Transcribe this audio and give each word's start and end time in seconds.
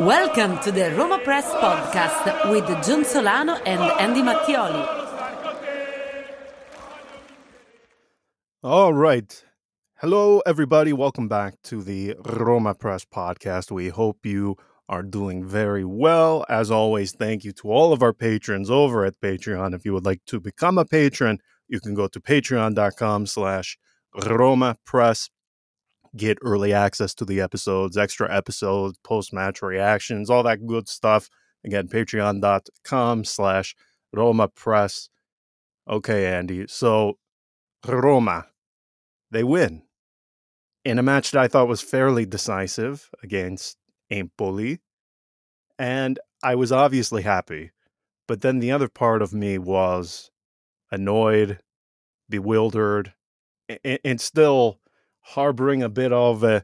Welcome 0.00 0.60
to 0.60 0.70
the 0.70 0.94
Roma 0.96 1.18
Press 1.24 1.44
Podcast 1.54 2.52
with 2.52 2.66
John 2.86 3.04
Solano 3.04 3.54
and 3.66 3.80
Andy 4.00 4.22
Mattioli. 4.22 4.86
All 8.62 8.94
right. 8.94 9.44
Hello, 9.96 10.40
everybody. 10.46 10.92
Welcome 10.92 11.26
back 11.26 11.54
to 11.64 11.82
the 11.82 12.14
Roma 12.24 12.76
Press 12.76 13.04
Podcast. 13.04 13.72
We 13.72 13.88
hope 13.88 14.24
you 14.24 14.56
are 14.88 15.02
doing 15.02 15.44
very 15.44 15.84
well. 15.84 16.46
As 16.48 16.70
always, 16.70 17.10
thank 17.10 17.42
you 17.42 17.50
to 17.54 17.68
all 17.68 17.92
of 17.92 18.00
our 18.00 18.12
patrons 18.12 18.70
over 18.70 19.04
at 19.04 19.20
Patreon. 19.20 19.74
If 19.74 19.84
you 19.84 19.92
would 19.94 20.06
like 20.06 20.24
to 20.26 20.38
become 20.38 20.78
a 20.78 20.84
patron, 20.84 21.40
you 21.66 21.80
can 21.80 21.94
go 21.94 22.06
to 22.06 22.20
patreon.com 22.20 23.26
slash 23.26 23.76
Roma 24.14 24.76
Press 24.86 25.28
get 26.18 26.38
early 26.42 26.72
access 26.72 27.14
to 27.14 27.24
the 27.24 27.40
episodes, 27.40 27.96
extra 27.96 28.34
episodes, 28.34 28.98
post 29.04 29.32
match 29.32 29.62
reactions, 29.62 30.28
all 30.28 30.42
that 30.42 30.66
good 30.66 30.88
stuff. 30.88 31.30
Again, 31.64 31.88
patreon.com 31.88 33.24
slash 33.24 33.74
Roma 34.12 34.48
Press. 34.48 35.08
Okay, 35.88 36.26
Andy. 36.26 36.66
So, 36.68 37.18
Roma, 37.86 38.46
they 39.30 39.44
win 39.44 39.82
in 40.84 40.98
a 40.98 41.02
match 41.02 41.30
that 41.30 41.40
I 41.40 41.48
thought 41.48 41.68
was 41.68 41.80
fairly 41.80 42.26
decisive 42.26 43.10
against 43.22 43.76
Empoli. 44.10 44.80
And 45.78 46.18
I 46.42 46.54
was 46.54 46.72
obviously 46.72 47.22
happy. 47.22 47.72
But 48.26 48.42
then 48.42 48.58
the 48.58 48.72
other 48.72 48.88
part 48.88 49.22
of 49.22 49.32
me 49.32 49.58
was 49.58 50.30
annoyed, 50.90 51.60
bewildered, 52.28 53.14
and 53.84 54.20
still 54.20 54.80
harboring 55.34 55.82
a 55.82 55.88
bit 55.88 56.12
of 56.12 56.44
uh, 56.44 56.60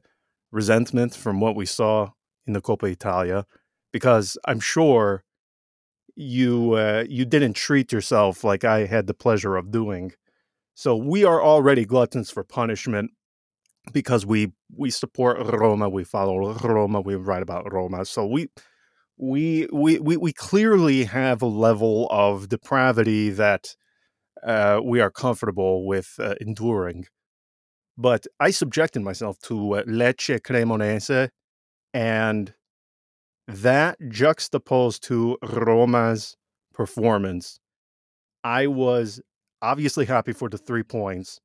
resentment 0.53 1.15
from 1.15 1.41
what 1.41 1.57
we 1.57 1.67
saw 1.67 2.11
in 2.47 2.53
the 2.53 2.61
Coppa 2.61 2.91
Italia 2.91 3.47
because 3.93 4.37
I'm 4.47 4.61
sure 4.61 5.25
you 6.17 6.75
uh, 6.75 7.05
you 7.09 7.25
didn't 7.25 7.55
treat 7.55 7.93
yourself 7.93 8.45
like 8.45 8.65
I 8.65 8.87
had 8.87 9.07
the 9.07 9.15
pleasure 9.15 9.57
of 9.57 9.71
doing. 9.71 10.13
So 10.75 10.97
we 10.97 11.25
are 11.25 11.43
already 11.43 11.85
gluttons 11.85 12.31
for 12.31 12.45
punishment 12.45 13.11
because 13.93 14.25
we 14.27 14.53
we 14.77 14.91
support 14.91 15.39
Roma, 15.47 15.89
we 15.89 16.05
follow 16.05 16.55
Roma, 16.55 17.01
we 17.01 17.15
write 17.15 17.43
about 17.43 17.73
Roma. 17.73 18.05
So 18.05 18.27
we 18.27 18.49
we 19.17 19.69
we 19.73 19.99
we, 19.99 20.17
we 20.17 20.33
clearly 20.33 21.05
have 21.05 21.43
a 21.43 21.47
level 21.47 22.09
of 22.11 22.49
depravity 22.49 23.31
that 23.31 23.77
uh, 24.45 24.81
we 24.85 25.01
are 25.01 25.11
comfortable 25.11 25.87
with 25.87 26.15
uh, 26.19 26.35
enduring. 26.41 27.07
But 27.97 28.27
I 28.41 28.51
subjected 28.51 29.03
myself 29.03 29.39
to 29.43 29.77
uh, 29.77 29.83
Lecce 29.85 30.41
Cremonese, 30.41 31.29
and 31.93 32.55
that 33.47 33.99
juxtaposed 34.09 35.03
to 35.05 35.39
Roma's 35.43 36.37
performance, 36.73 37.61
I 38.43 38.67
was 38.67 39.21
obviously 39.63 40.07
happy 40.07 40.33
for 40.33 40.49
the 40.49 40.59
three 40.59 40.83
points, 40.83 41.41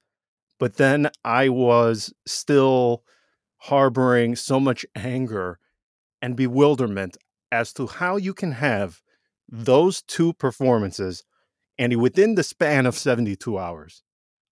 but 0.59 0.75
then 0.77 1.09
I 1.23 1.49
was 1.49 2.13
still 2.25 3.03
harboring 3.57 4.35
so 4.35 4.59
much 4.59 4.85
anger 4.95 5.59
and 6.21 6.35
bewilderment 6.35 7.17
as 7.51 7.73
to 7.73 7.87
how 7.87 8.17
you 8.17 8.33
can 8.33 8.53
have 8.53 9.01
those 9.47 10.01
two 10.01 10.33
performances 10.33 11.23
and 11.77 11.99
within 12.01 12.35
the 12.35 12.43
span 12.43 12.85
of 12.85 12.97
72 12.97 13.57
hours. 13.57 14.03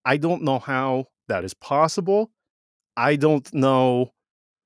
I 0.05 0.17
don't 0.17 0.43
know 0.43 0.59
how 0.59 1.05
that 1.27 1.43
is 1.43 1.53
possible. 1.53 2.31
I 2.95 3.15
don't 3.15 3.51
know 3.53 4.11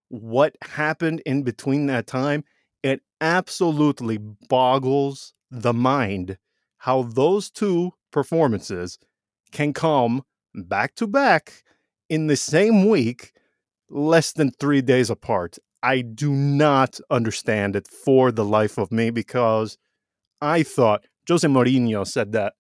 what 0.10 0.56
happened 0.62 1.22
in 1.26 1.44
between 1.44 1.88
that 1.88 2.08
time. 2.08 2.44
It 2.84 3.02
absolutely 3.20 4.18
boggles 4.50 5.34
the 5.50 5.74
mind 5.74 6.38
how 6.80 7.04
those 7.04 7.50
two 7.52 7.92
performances 8.12 8.98
can 9.52 9.74
come 9.74 10.24
back 10.56 10.96
to 10.96 11.08
back 11.08 11.64
in 12.10 12.28
the 12.28 12.36
same 12.36 12.90
week, 12.90 13.34
less 13.90 14.34
than 14.34 14.52
three 14.52 14.82
days 14.82 15.10
apart. 15.10 15.58
I 15.84 16.02
do 16.02 16.32
not 16.32 17.00
understand 17.10 17.76
it 17.76 17.88
for 17.88 18.32
the 18.32 18.46
life 18.46 18.78
of 18.78 18.92
me 18.92 19.10
because 19.10 19.78
I 20.42 20.64
thought 20.64 21.06
Jose 21.28 21.48
Mourinho 21.48 22.06
said 22.06 22.32
that 22.32 22.54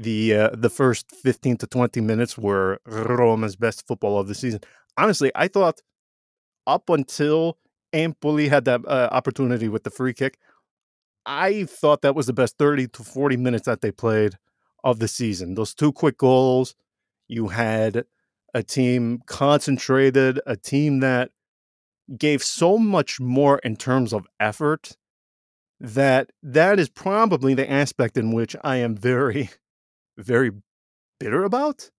the 0.00 0.34
uh, 0.34 0.50
the 0.54 0.70
first 0.70 1.10
15 1.10 1.58
to 1.58 1.66
20 1.66 2.00
minutes 2.00 2.38
were 2.38 2.80
Roma's 2.86 3.54
best 3.54 3.86
football 3.86 4.18
of 4.18 4.28
the 4.28 4.34
season. 4.34 4.60
Honestly, 4.96 5.30
I 5.34 5.46
thought 5.48 5.80
up 6.66 6.88
until 6.88 7.58
Empoli 7.92 8.48
had 8.48 8.64
that 8.64 8.80
uh, 8.86 9.08
opportunity 9.12 9.68
with 9.68 9.84
the 9.84 9.90
free 9.90 10.14
kick, 10.14 10.38
I 11.26 11.64
thought 11.64 12.00
that 12.02 12.14
was 12.14 12.26
the 12.26 12.32
best 12.32 12.56
30 12.58 12.88
to 12.88 13.02
40 13.02 13.36
minutes 13.36 13.66
that 13.66 13.82
they 13.82 13.90
played 13.90 14.38
of 14.82 15.00
the 15.00 15.08
season. 15.08 15.54
Those 15.54 15.74
two 15.74 15.92
quick 15.92 16.16
goals, 16.16 16.74
you 17.28 17.48
had 17.48 18.04
a 18.54 18.62
team 18.62 19.20
concentrated, 19.26 20.40
a 20.46 20.56
team 20.56 21.00
that 21.00 21.30
gave 22.16 22.42
so 22.42 22.78
much 22.78 23.20
more 23.20 23.58
in 23.58 23.76
terms 23.76 24.14
of 24.14 24.26
effort 24.40 24.96
that 25.78 26.30
that 26.42 26.78
is 26.78 26.88
probably 26.88 27.54
the 27.54 27.70
aspect 27.70 28.16
in 28.16 28.32
which 28.32 28.56
I 28.64 28.76
am 28.76 28.96
very 28.96 29.50
very 30.20 30.50
bitter 31.18 31.44
about 31.44 31.90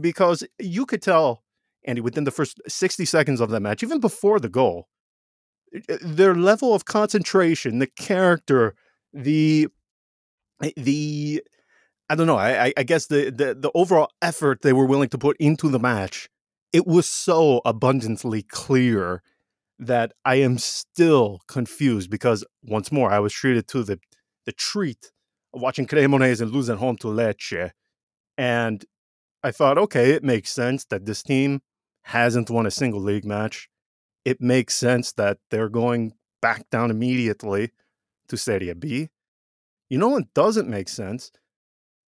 because 0.00 0.44
you 0.58 0.86
could 0.86 1.02
tell 1.02 1.42
Andy 1.84 2.00
within 2.00 2.24
the 2.24 2.30
first 2.30 2.60
60 2.66 3.04
seconds 3.04 3.40
of 3.40 3.50
that 3.50 3.60
match, 3.60 3.82
even 3.82 4.00
before 4.00 4.40
the 4.40 4.48
goal, 4.48 4.88
their 6.00 6.34
level 6.34 6.74
of 6.74 6.84
concentration, 6.84 7.78
the 7.78 7.86
character, 7.86 8.74
the 9.12 9.68
eh, 10.62 10.70
the 10.76 11.42
I 12.08 12.14
don't 12.14 12.28
know, 12.28 12.38
I, 12.38 12.72
I 12.76 12.82
guess 12.84 13.06
the, 13.06 13.30
the 13.30 13.54
the 13.54 13.70
overall 13.74 14.10
effort 14.22 14.62
they 14.62 14.72
were 14.72 14.86
willing 14.86 15.08
to 15.10 15.18
put 15.18 15.36
into 15.38 15.68
the 15.68 15.78
match, 15.78 16.28
it 16.72 16.86
was 16.86 17.06
so 17.06 17.60
abundantly 17.64 18.42
clear 18.42 19.22
that 19.78 20.12
I 20.24 20.36
am 20.36 20.58
still 20.58 21.40
confused 21.48 22.10
because 22.10 22.44
once 22.62 22.90
more 22.90 23.10
I 23.10 23.18
was 23.18 23.32
treated 23.32 23.68
to 23.68 23.82
the 23.82 23.98
the 24.44 24.52
treat 24.52 25.10
watching 25.56 25.86
Cremonese 25.86 26.40
and 26.40 26.50
losing 26.50 26.76
home 26.76 26.96
to 26.98 27.08
Lecce. 27.08 27.70
And 28.38 28.84
I 29.42 29.50
thought, 29.50 29.78
okay, 29.78 30.10
it 30.10 30.24
makes 30.24 30.52
sense 30.52 30.84
that 30.86 31.06
this 31.06 31.22
team 31.22 31.60
hasn't 32.02 32.50
won 32.50 32.66
a 32.66 32.70
single 32.70 33.00
league 33.00 33.24
match. 33.24 33.68
It 34.24 34.40
makes 34.40 34.74
sense 34.74 35.12
that 35.12 35.38
they're 35.50 35.68
going 35.68 36.12
back 36.42 36.68
down 36.70 36.90
immediately 36.90 37.70
to 38.28 38.36
Serie 38.36 38.72
B. 38.74 39.08
You 39.88 39.98
know 39.98 40.08
what 40.08 40.34
doesn't 40.34 40.68
make 40.68 40.88
sense 40.88 41.30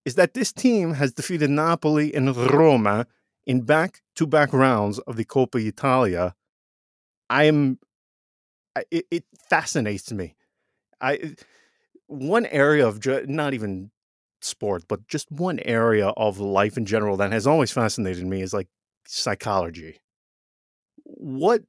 is 0.04 0.14
that 0.16 0.34
this 0.34 0.52
team 0.52 0.94
has 0.94 1.12
defeated 1.12 1.50
Napoli 1.50 2.14
and 2.14 2.34
Roma 2.36 3.06
in 3.46 3.62
back 3.62 4.00
to 4.16 4.26
back 4.26 4.52
rounds 4.52 4.98
of 5.00 5.16
the 5.16 5.24
Coppa 5.24 5.64
Italia. 5.64 6.34
I 7.30 7.44
am, 7.44 7.78
it, 8.90 9.06
it 9.10 9.24
fascinates 9.48 10.12
me. 10.12 10.34
I 11.00 11.34
one 12.08 12.46
area 12.46 12.86
of 12.86 13.04
not 13.28 13.54
even 13.54 13.90
sport, 14.40 14.84
but 14.88 15.06
just 15.06 15.30
one 15.30 15.60
area 15.60 16.08
of 16.08 16.38
life 16.40 16.76
in 16.76 16.84
general 16.84 17.16
that 17.18 17.32
has 17.32 17.46
always 17.46 17.70
fascinated 17.70 18.26
me 18.26 18.42
is 18.42 18.52
like 18.52 18.68
psychology. 19.06 20.00
What 21.04 21.62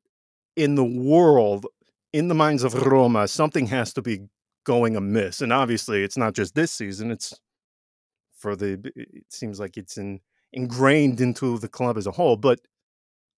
in 0.56 0.76
the 0.76 0.84
world, 0.84 1.66
in 2.12 2.28
the 2.28 2.36
minds 2.36 2.64
of 2.64 2.74
Roma, 2.74 3.28
something 3.28 3.68
has 3.68 3.94
to 3.94 4.02
be 4.02 4.28
going 4.66 4.96
amiss. 4.96 5.42
And 5.42 5.54
obviously, 5.54 6.04
it's 6.04 6.18
not 6.18 6.34
just 6.34 6.56
this 6.56 6.72
season, 6.72 7.12
it's 7.12 7.40
for 8.38 8.56
the, 8.56 8.92
it 8.96 9.26
seems 9.30 9.60
like 9.60 9.78
it's 9.78 9.98
in, 9.98 10.20
ingrained 10.54 11.22
into 11.22 11.58
the 11.58 11.68
club 11.68 11.98
as 11.98 12.08
a 12.08 12.12
whole. 12.12 12.36
But 12.36 12.60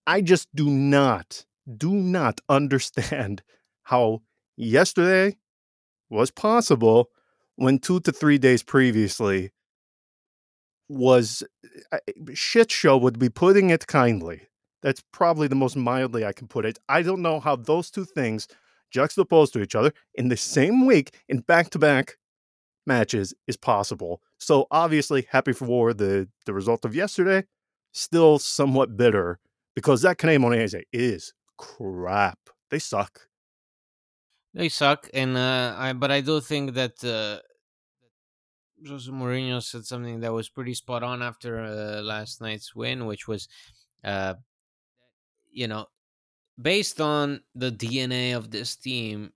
I 0.08 0.22
just 0.22 0.48
do 0.56 0.70
not, 0.70 1.46
do 1.78 1.94
not 1.94 2.42
understand 2.50 3.44
how 3.84 4.22
yesterday 4.58 5.38
was 6.12 6.30
possible 6.30 7.10
when 7.56 7.80
two 7.80 8.00
to 8.02 8.12
three 8.12 8.38
days 8.38 8.62
previously 8.62 9.52
was 10.90 11.42
uh, 11.92 12.00
shit 12.34 12.70
show 12.70 12.98
would 12.98 13.18
be 13.18 13.30
putting 13.30 13.70
it 13.70 13.88
kindly. 13.88 14.42
That's 14.84 15.02
probably 15.14 15.48
the 15.48 15.56
most 15.56 15.76
mildly 15.76 16.26
I 16.26 16.34
can 16.34 16.48
put 16.48 16.66
it. 16.66 16.80
I 16.90 17.02
don't 17.02 17.22
know 17.22 17.40
how 17.40 17.56
those 17.56 17.90
two 17.90 18.04
things 18.04 18.48
juxtaposed 18.92 19.54
to 19.54 19.62
each 19.62 19.76
other 19.76 19.94
in 20.16 20.28
the 20.28 20.38
same 20.38 20.86
week 20.86 21.16
in 21.30 21.40
back 21.40 21.70
to 21.72 21.80
back 21.80 22.18
matches 22.86 23.34
is 23.48 23.56
possible. 23.56 24.22
So 24.38 24.68
obviously 24.70 25.28
happy 25.30 25.54
for 25.54 25.94
the 25.94 26.28
the 26.46 26.54
result 26.54 26.84
of 26.84 26.96
yesterday. 26.96 27.46
Still 27.94 28.40
somewhat 28.40 28.98
bitter 28.98 29.40
because 29.76 30.02
that 30.02 30.18
Cremonese 30.18 30.84
is 30.92 31.34
crap. 31.58 32.40
They 32.70 32.80
suck. 32.80 33.28
They 34.54 34.70
suck, 34.70 35.10
and 35.14 35.38
uh, 35.38 35.76
I 35.78 35.94
but 35.94 36.12
I 36.12 36.22
do 36.22 36.42
think 36.42 36.74
that 36.74 37.02
uh, 37.04 37.40
Jose 38.86 39.10
Mourinho 39.10 39.62
said 39.64 39.86
something 39.86 40.20
that 40.22 40.34
was 40.34 40.50
pretty 40.50 40.74
spot 40.74 41.04
on 41.04 41.22
after 41.22 41.60
uh, 41.64 42.02
last 42.02 42.42
night's 42.42 42.76
win, 42.76 43.06
which 43.06 43.28
was, 43.28 43.48
uh, 44.04 44.36
you 45.52 45.68
know, 45.68 45.88
based 46.62 47.00
on 47.00 47.42
the 47.56 47.72
DNA 47.72 48.36
of 48.36 48.52
this 48.52 48.76
team, 48.76 49.32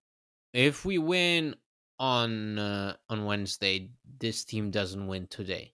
if 0.54 0.84
we 0.84 0.98
win 0.98 1.56
on 2.00 2.60
uh, 2.60 2.96
on 3.10 3.26
Wednesday, 3.26 3.90
this 4.20 4.44
team 4.44 4.72
doesn't 4.72 5.08
win 5.08 5.28
today. 5.28 5.74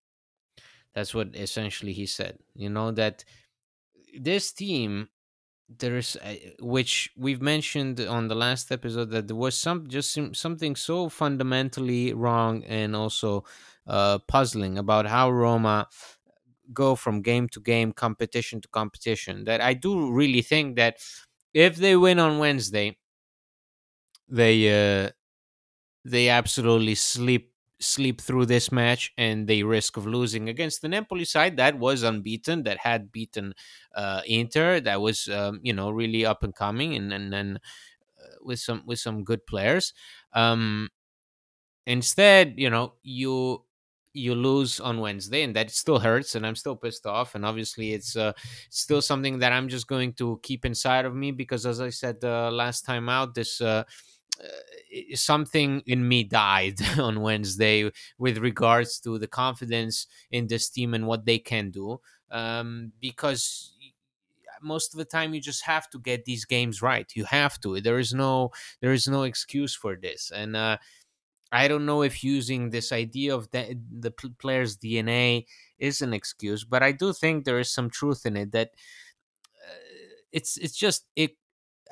That's 0.94 1.16
what 1.16 1.36
essentially 1.36 1.94
he 1.94 2.06
said. 2.06 2.38
You 2.54 2.70
know 2.70 2.92
that 2.92 3.24
this 4.20 4.52
team 4.52 5.10
there's 5.80 6.18
which 6.60 7.12
we've 7.18 7.42
mentioned 7.42 8.00
on 8.00 8.28
the 8.28 8.36
last 8.36 8.72
episode 8.72 9.10
that 9.12 9.28
there 9.28 9.36
was 9.36 9.58
some 9.58 9.88
just 9.88 10.18
something 10.34 10.76
so 10.76 11.10
fundamentally 11.10 12.14
wrong 12.14 12.64
and 12.66 12.96
also 12.96 13.44
uh, 13.88 14.20
puzzling 14.28 14.78
about 14.78 15.06
how 15.08 15.32
Roma 15.32 15.88
go 16.74 16.96
from 16.96 17.22
game 17.22 17.50
to 17.50 17.60
game, 17.62 17.92
competition 17.94 18.62
to 18.62 18.68
competition. 18.70 19.46
That 19.46 19.62
I 19.62 19.74
do 19.74 20.12
really 20.12 20.42
think 20.42 20.76
that 20.78 20.98
if 21.54 21.76
they 21.78 21.96
win 21.96 22.20
on 22.20 22.40
Wednesday, 22.40 22.98
they 24.28 24.56
uh, 24.70 25.10
they 26.06 26.30
absolutely 26.30 26.96
sleep 26.96 27.51
sleep 27.82 28.22
through 28.22 28.46
this 28.46 28.72
match 28.72 29.12
and 29.18 29.48
they 29.48 29.64
risk 29.64 29.98
of 29.98 30.06
losing 30.08 30.50
against 30.50 30.82
the 30.82 30.88
Napoli 30.88 31.26
side 31.26 31.58
that 31.58 31.78
was 31.78 32.04
unbeaten, 32.04 32.64
that 32.64 32.78
had 32.78 33.12
beaten 33.12 33.54
uh, 33.96 34.22
Inter, 34.26 34.80
that 34.82 35.02
was 35.02 35.28
um, 35.30 35.60
you 35.64 35.74
know 35.74 35.90
really 35.92 36.26
up 36.26 36.44
and 36.44 36.56
coming, 36.56 36.96
and 36.96 37.12
and, 37.14 37.34
and 37.34 37.58
uh, 37.58 38.36
with 38.44 38.60
some 38.60 38.84
with 38.86 39.00
some 39.00 39.24
good 39.24 39.46
players. 39.46 39.94
Um, 40.34 40.90
instead, 41.86 42.56
you 42.58 42.70
know 42.70 42.94
you 43.04 43.64
you 44.14 44.36
lose 44.36 44.80
on 44.82 45.00
Wednesday, 45.00 45.42
and 45.44 45.56
that 45.56 45.72
still 45.72 46.00
hurts, 46.00 46.36
and 46.36 46.46
I'm 46.46 46.56
still 46.56 46.76
pissed 46.76 47.06
off. 47.06 47.34
And 47.36 47.46
obviously, 47.46 47.94
it's 47.94 48.16
uh, 48.18 48.34
still 48.70 49.02
something 49.02 49.40
that 49.40 49.54
I'm 49.54 49.70
just 49.70 49.88
going 49.88 50.14
to 50.14 50.40
keep 50.44 50.66
inside 50.66 51.06
of 51.06 51.16
me 51.16 51.32
because, 51.32 51.66
as 51.66 51.80
I 51.80 51.90
said 51.90 52.18
uh, 52.24 52.52
last 52.52 52.86
time 52.86 53.10
out, 53.10 53.36
this. 53.36 53.62
Uh, 53.62 53.84
uh, 54.40 55.16
something 55.16 55.82
in 55.86 56.08
me 56.08 56.24
died 56.24 56.80
on 57.00 57.22
Wednesday 57.22 57.92
with 58.18 58.38
regards 58.38 59.00
to 59.02 59.18
the 59.18 59.28
confidence 59.28 60.08
in 60.32 60.48
this 60.48 60.70
team 60.70 60.94
and 60.94 61.08
what 61.08 61.26
they 61.26 61.40
can 61.40 61.72
do. 61.72 62.00
Um, 62.32 62.94
because 63.02 63.74
most 64.62 64.94
of 64.94 64.98
the 64.98 65.06
time 65.06 65.34
you 65.34 65.42
just 65.42 65.64
have 65.64 65.90
to 65.90 66.00
get 66.00 66.26
these 66.26 66.46
games 66.46 66.82
right. 66.82 67.10
You 67.16 67.26
have 67.26 67.60
to. 67.62 67.82
There 67.82 68.00
is 68.00 68.14
no 68.14 68.52
there 68.80 68.94
is 68.94 69.08
no 69.08 69.24
excuse 69.24 69.76
for 69.76 69.96
this. 69.96 70.32
And 70.34 70.56
uh, 70.56 70.78
I 71.52 71.68
don't 71.68 71.86
know 71.86 72.02
if 72.02 72.24
using 72.24 72.70
this 72.70 72.92
idea 72.92 73.36
of 73.36 73.50
the, 73.52 73.78
the 73.92 74.12
player's 74.12 74.78
DNA 74.78 75.46
is 75.80 76.02
an 76.02 76.14
excuse, 76.14 76.64
but 76.64 76.82
I 76.82 76.94
do 76.94 77.12
think 77.12 77.44
there 77.44 77.60
is 77.60 77.72
some 77.72 77.90
truth 77.90 78.26
in 78.26 78.38
it 78.38 78.52
that 78.54 78.70
uh, 79.68 79.76
it's 80.32 80.58
it's 80.58 80.78
just 80.78 81.08
it 81.16 81.36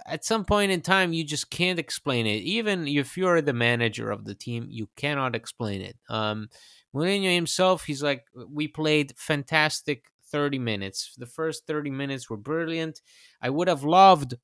at 0.06 0.26
some 0.26 0.46
point 0.46 0.72
in 0.72 0.82
time 0.82 1.14
you 1.14 1.24
just 1.24 1.50
can't 1.50 1.80
explain 1.80 2.26
it. 2.26 2.44
Even 2.44 2.88
if 2.88 3.18
you're 3.18 3.42
the 3.42 3.54
manager 3.54 4.12
of 4.12 4.26
the 4.26 4.36
team 4.36 4.68
you 4.70 4.90
cannot 4.96 5.36
explain 5.36 5.82
it. 5.82 5.98
Um 6.10 6.50
Mourinho 6.94 7.34
himself 7.34 7.86
he's 7.86 8.02
like 8.04 8.26
we 8.50 8.68
played 8.68 9.14
fantastic 9.18 10.06
30 10.32 10.60
minutes. 10.60 11.16
The 11.18 11.26
first 11.26 11.66
30 11.68 11.92
minutes 11.92 12.30
were 12.30 12.38
brilliant. 12.38 13.02
I 13.42 13.50
would 13.50 13.68
have 13.68 13.84
loved 13.84 14.36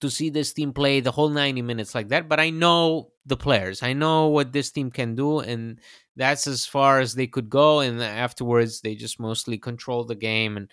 to 0.00 0.10
see 0.10 0.30
this 0.30 0.52
team 0.52 0.72
play 0.72 1.00
the 1.00 1.10
whole 1.10 1.28
90 1.28 1.62
minutes 1.62 1.94
like 1.94 2.08
that 2.08 2.28
but 2.28 2.40
i 2.40 2.48
know 2.48 3.10
the 3.26 3.36
players. 3.36 3.82
I 3.82 3.92
know 3.92 4.28
what 4.28 4.52
this 4.52 4.70
team 4.70 4.90
can 4.90 5.14
do 5.14 5.40
and 5.40 5.78
that's 6.16 6.46
as 6.46 6.66
far 6.66 7.00
as 7.00 7.14
they 7.14 7.26
could 7.26 7.48
go 7.48 7.80
and 7.80 8.02
afterwards 8.02 8.80
they 8.80 8.94
just 8.94 9.20
mostly 9.20 9.56
control 9.58 10.04
the 10.04 10.16
game 10.16 10.56
and 10.56 10.68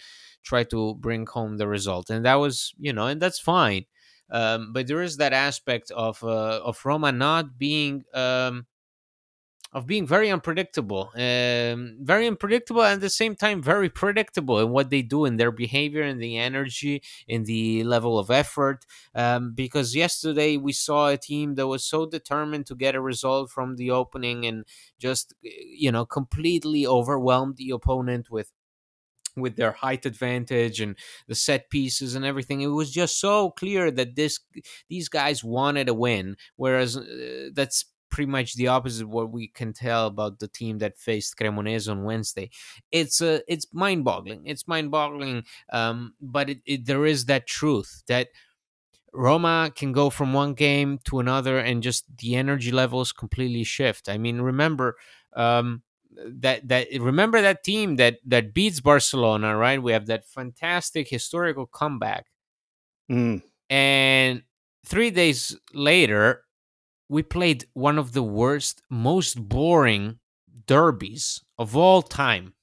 try 0.48 0.64
to 0.64 0.96
bring 0.96 1.26
home 1.26 1.58
the 1.58 1.68
result 1.68 2.10
and 2.10 2.26
that 2.26 2.36
was 2.36 2.74
you 2.80 2.94
know 2.94 3.08
and 3.08 3.22
that's 3.22 3.40
fine 3.40 3.84
um, 4.30 4.74
but 4.74 4.88
there 4.88 5.02
is 5.02 5.18
that 5.18 5.34
aspect 5.34 5.92
of 5.92 6.24
uh, 6.24 6.60
of 6.64 6.84
Roma 6.86 7.12
not 7.12 7.58
being 7.58 8.04
um, 8.14 8.66
of 9.74 9.86
being 9.86 10.08
very 10.08 10.32
unpredictable, 10.32 11.12
um, 11.16 11.98
very 12.02 12.26
unpredictable, 12.26 12.82
and 12.84 12.94
at 12.94 13.02
the 13.02 13.10
same 13.10 13.36
time 13.36 13.62
very 13.62 13.90
predictable 13.90 14.60
in 14.60 14.70
what 14.70 14.90
they 14.90 15.02
do 15.02 15.26
in 15.26 15.38
their 15.38 15.52
behavior, 15.52 16.04
in 16.04 16.20
the 16.20 16.38
energy, 16.38 17.04
in 17.28 17.44
the 17.44 17.84
level 17.84 18.18
of 18.18 18.32
effort. 18.32 18.86
Um, 19.14 19.54
because 19.54 19.96
yesterday 19.96 20.56
we 20.58 20.72
saw 20.72 21.10
a 21.10 21.18
team 21.18 21.56
that 21.56 21.68
was 21.68 21.84
so 21.86 22.06
determined 22.06 22.66
to 22.68 22.76
get 22.76 22.96
a 22.96 23.02
result 23.02 23.52
from 23.52 23.76
the 23.76 23.92
opening 23.92 24.46
and 24.46 24.66
just 25.00 25.34
you 25.42 25.92
know 25.92 26.06
completely 26.06 26.88
overwhelmed 26.88 27.58
the 27.58 27.72
opponent 27.72 28.30
with 28.32 28.52
with 29.38 29.56
their 29.56 29.72
height 29.72 30.06
advantage 30.06 30.82
and 30.82 30.96
the 31.28 31.36
set 31.36 31.70
pieces 31.70 32.16
and 32.16 32.26
everything 32.26 32.62
it 32.62 32.68
was 32.68 32.92
just 32.92 33.20
so 33.20 33.52
clear 33.52 33.92
that 33.92 34.16
this 34.16 34.40
these 34.90 35.10
guys 35.10 35.44
wanted 35.44 35.90
a 35.90 35.94
win 35.94 36.36
whereas 36.56 36.98
uh, 36.98 37.50
that's 37.54 37.86
pretty 38.10 38.30
much 38.30 38.56
the 38.56 38.68
opposite 38.68 39.04
of 39.04 39.10
what 39.10 39.32
we 39.32 39.48
can 39.48 39.74
tell 39.74 40.08
about 40.08 40.40
the 40.40 40.48
team 40.48 40.80
that 40.80 40.98
faced 40.98 41.38
Cremonese 41.38 41.90
on 41.90 42.04
Wednesday. 42.04 42.50
It's 42.92 43.22
uh, 43.22 43.40
it's 43.48 43.68
mind-boggling. 43.74 44.44
It's 44.46 44.68
mind-boggling, 44.68 45.44
um, 45.72 46.14
but 46.22 46.50
it, 46.50 46.60
it, 46.66 46.86
there 46.86 47.06
is 47.06 47.26
that 47.26 47.48
truth 47.48 48.04
that 48.08 48.30
Roma 49.14 49.72
can 49.76 49.92
go 49.92 50.10
from 50.10 50.34
one 50.34 50.54
game 50.54 51.00
to 51.06 51.20
another, 51.20 51.58
and 51.58 51.84
just 51.84 52.06
the 52.18 52.36
energy 52.36 52.72
levels 52.72 53.12
completely 53.12 53.64
shift. 53.64 54.10
I 54.10 54.18
mean, 54.18 54.42
remember 54.42 54.98
um, 55.36 55.82
that 56.26 56.68
that 56.68 56.88
remember 57.00 57.42
that 57.42 57.64
team 57.64 57.96
that 57.98 58.18
that 58.26 58.54
beats 58.54 58.80
Barcelona, 58.80 59.56
right? 59.56 59.82
We 59.82 59.92
have 59.92 60.08
that 60.08 60.28
fantastic 60.28 61.10
historical 61.10 61.66
comeback, 61.66 62.26
mm. 63.12 63.42
and 63.70 64.44
three 64.86 65.12
days 65.12 65.58
later, 65.74 66.44
we 67.10 67.24
played 67.24 67.66
one 67.74 67.98
of 67.98 68.14
the 68.14 68.24
worst, 68.24 68.82
most 68.90 69.36
boring 69.48 70.20
derbies 70.66 71.42
of 71.58 71.76
all 71.76 72.02
time. 72.02 72.54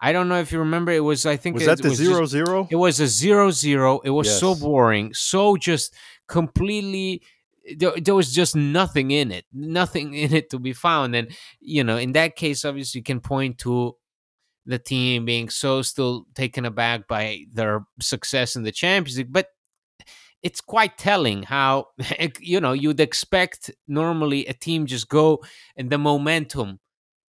I 0.00 0.12
don't 0.12 0.28
know 0.28 0.40
if 0.40 0.50
you 0.50 0.58
remember. 0.58 0.90
It 0.92 1.00
was 1.00 1.26
I 1.26 1.36
think 1.36 1.54
was 1.54 1.66
that 1.66 1.80
the 1.80 1.90
was 1.90 1.98
zero 1.98 2.20
just, 2.20 2.32
zero? 2.32 2.68
It 2.70 2.76
was 2.76 2.98
a 3.00 3.06
zero 3.06 3.50
zero. 3.50 4.00
It 4.00 4.10
was 4.10 4.26
yes. 4.26 4.40
so 4.40 4.54
boring, 4.54 5.14
so 5.14 5.56
just 5.56 5.94
completely 6.26 7.22
there, 7.76 7.92
there 8.00 8.14
was 8.14 8.32
just 8.32 8.56
nothing 8.56 9.10
in 9.10 9.30
it, 9.30 9.44
nothing 9.52 10.14
in 10.14 10.34
it 10.34 10.50
to 10.50 10.58
be 10.58 10.72
found. 10.72 11.14
And, 11.14 11.30
you 11.60 11.84
know, 11.84 11.96
in 11.96 12.12
that 12.12 12.36
case, 12.36 12.64
obviously, 12.64 13.00
you 13.00 13.04
can 13.04 13.20
point 13.20 13.58
to 13.58 13.96
the 14.66 14.78
team 14.78 15.24
being 15.24 15.48
so 15.48 15.82
still 15.82 16.26
taken 16.34 16.64
aback 16.64 17.08
by 17.08 17.44
their 17.52 17.84
success 18.00 18.56
in 18.56 18.62
the 18.62 18.72
Champions 18.72 19.18
League. 19.18 19.32
But 19.32 19.48
it's 20.42 20.60
quite 20.60 20.98
telling 20.98 21.44
how, 21.44 21.86
you 22.40 22.60
know, 22.60 22.72
you'd 22.72 23.00
expect 23.00 23.70
normally 23.86 24.46
a 24.46 24.52
team 24.52 24.86
just 24.86 25.08
go 25.08 25.42
and 25.76 25.90
the 25.90 25.98
momentum 25.98 26.80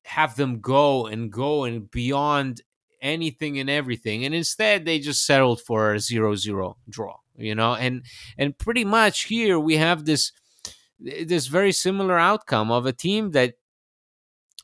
have 0.05 0.35
them 0.35 0.59
go 0.59 1.05
and 1.05 1.31
go 1.31 1.65
and 1.65 1.89
beyond 1.91 2.61
anything 3.01 3.59
and 3.59 3.69
everything. 3.69 4.25
And 4.25 4.33
instead, 4.33 4.85
they 4.85 4.99
just 4.99 5.25
settled 5.25 5.61
for 5.61 5.93
a 5.93 5.99
zero 5.99 6.35
zero 6.35 6.77
draw 6.89 7.15
you 7.39 7.55
know 7.55 7.73
and 7.73 8.03
and 8.37 8.57
pretty 8.57 8.85
much 8.85 9.23
here 9.25 9.59
we 9.59 9.77
have 9.77 10.05
this 10.05 10.31
this 10.99 11.47
very 11.47 11.71
similar 11.71 12.19
outcome 12.19 12.71
of 12.71 12.85
a 12.85 12.93
team 12.93 13.31
that 13.31 13.53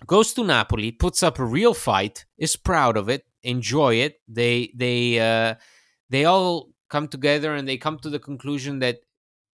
goes 0.06 0.34
to 0.34 0.44
Napoli, 0.44 0.92
puts 0.92 1.24
up 1.24 1.40
a 1.40 1.46
real 1.46 1.74
fight, 1.74 2.26
is 2.38 2.56
proud 2.56 2.98
of 2.98 3.10
it, 3.10 3.26
enjoy 3.44 3.96
it. 3.96 4.20
They 4.28 4.72
they 4.76 5.20
uh, 5.20 5.56
they 6.10 6.26
all 6.26 6.70
come 6.90 7.08
together 7.08 7.56
and 7.56 7.68
they 7.68 7.78
come 7.78 8.00
to 8.00 8.10
the 8.10 8.20
conclusion 8.20 8.80
that 8.80 8.98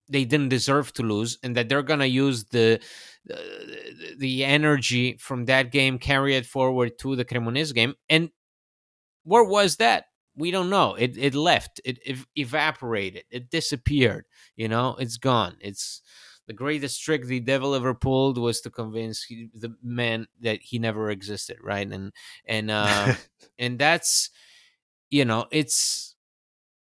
they 0.09 0.25
didn't 0.25 0.49
deserve 0.49 0.93
to 0.95 1.03
lose 1.03 1.39
and 1.43 1.57
that 1.57 1.69
they're 1.69 1.83
gonna 1.83 2.07
use 2.07 2.45
the 2.45 2.81
the, 3.27 4.15
the 4.19 4.45
energy 4.45 5.17
from 5.19 5.45
that 5.45 5.71
game, 5.71 5.99
carry 5.99 6.35
it 6.35 6.47
forward 6.47 6.99
to 7.01 7.17
the 7.17 7.25
Cremonese 7.25 7.75
game. 7.75 7.95
And 8.09 8.31
where 9.25 9.45
was 9.45 9.77
that? 9.77 10.07
We 10.37 10.51
don't 10.51 10.71
know. 10.71 10.95
It 10.95 11.17
it 11.17 11.35
left. 11.35 11.81
It, 11.85 11.99
it 12.05 12.19
evaporated. 12.37 13.25
It 13.31 13.51
disappeared. 13.51 14.27
You 14.57 14.69
know, 14.69 14.97
it's 14.99 15.17
gone. 15.17 15.57
It's 15.61 16.03
the 16.47 16.55
greatest 16.55 17.03
trick 17.03 17.27
the 17.27 17.41
devil 17.41 17.75
ever 17.75 17.95
pulled 17.95 18.37
was 18.37 18.61
to 18.63 18.71
convince 18.71 19.23
he, 19.23 19.49
the 19.55 19.75
man 19.83 20.27
that 20.41 20.61
he 20.63 20.79
never 20.79 21.11
existed, 21.11 21.59
right? 21.63 21.87
And 21.91 22.13
and 22.45 22.71
uh, 22.71 23.15
and 23.59 23.79
that's 23.79 24.31
you 25.11 25.25
know 25.25 25.47
it's 25.51 26.17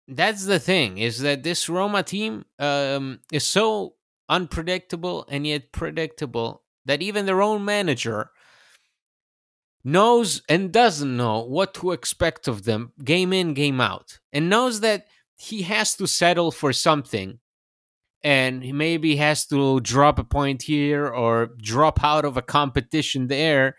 that's 0.07 0.45
the 0.45 0.59
thing 0.59 0.97
is 0.97 1.19
that 1.19 1.43
this 1.43 1.69
Roma 1.69 2.03
team 2.03 2.45
um, 2.59 3.19
is 3.31 3.45
so 3.45 3.95
unpredictable 4.29 5.25
and 5.29 5.45
yet 5.45 5.71
predictable 5.71 6.63
that 6.85 7.01
even 7.01 7.25
their 7.25 7.41
own 7.41 7.63
manager 7.63 8.31
knows 9.83 10.41
and 10.47 10.71
doesn't 10.71 11.17
know 11.17 11.43
what 11.43 11.73
to 11.73 11.91
expect 11.91 12.47
of 12.47 12.63
them 12.63 12.93
game 13.03 13.33
in 13.33 13.53
game 13.53 13.81
out 13.81 14.19
and 14.31 14.49
knows 14.49 14.79
that 14.79 15.05
he 15.35 15.63
has 15.63 15.95
to 15.95 16.07
settle 16.07 16.51
for 16.51 16.71
something 16.71 17.39
and 18.23 18.63
he 18.63 18.71
maybe 18.71 19.17
has 19.17 19.45
to 19.45 19.81
drop 19.81 20.17
a 20.17 20.23
point 20.23 20.61
here 20.61 21.07
or 21.07 21.49
drop 21.61 22.01
out 22.03 22.23
of 22.23 22.37
a 22.37 22.41
competition 22.41 23.27
there 23.27 23.75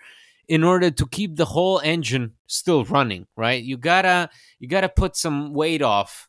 in 0.46 0.62
order 0.62 0.90
to 0.90 1.06
keep 1.06 1.36
the 1.36 1.46
whole 1.46 1.80
engine 1.80 2.32
still 2.46 2.84
running 2.84 3.26
right? 3.36 3.62
You 3.62 3.78
gotta 3.78 4.28
you 4.58 4.68
gotta 4.68 4.90
put 4.90 5.16
some 5.16 5.54
weight 5.54 5.80
off 5.80 6.28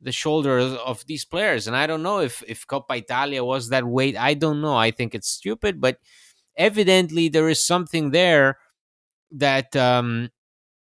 the 0.00 0.12
shoulders 0.12 0.78
of 0.86 1.04
these 1.06 1.24
players 1.24 1.66
and 1.66 1.74
i 1.74 1.84
don't 1.84 2.04
know 2.04 2.20
if 2.20 2.40
if 2.46 2.64
coppa 2.68 2.98
italia 2.98 3.42
was 3.42 3.70
that 3.70 3.84
weight. 3.84 4.16
I 4.16 4.34
don't 4.34 4.60
know. 4.60 4.76
I 4.76 4.92
think 4.92 5.12
it's 5.12 5.28
stupid 5.28 5.80
but 5.80 5.98
evidently 6.56 7.28
there 7.28 7.48
is 7.48 7.64
something 7.64 8.12
there 8.12 8.58
that 9.32 9.74
um 9.76 10.30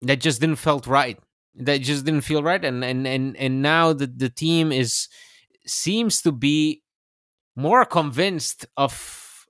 that 0.02 0.20
just 0.20 0.40
didn't 0.40 0.56
felt 0.56 0.86
right 0.86 1.18
that 1.54 1.80
just 1.80 2.04
didn't 2.04 2.22
feel 2.22 2.42
right 2.42 2.64
and 2.64 2.84
and 2.84 3.06
and, 3.06 3.36
and 3.36 3.62
now 3.62 3.92
the, 3.92 4.06
the 4.06 4.28
team 4.28 4.72
is 4.72 5.08
seems 5.66 6.22
to 6.22 6.32
be 6.32 6.82
more 7.56 7.84
convinced 7.84 8.66
of 8.76 9.46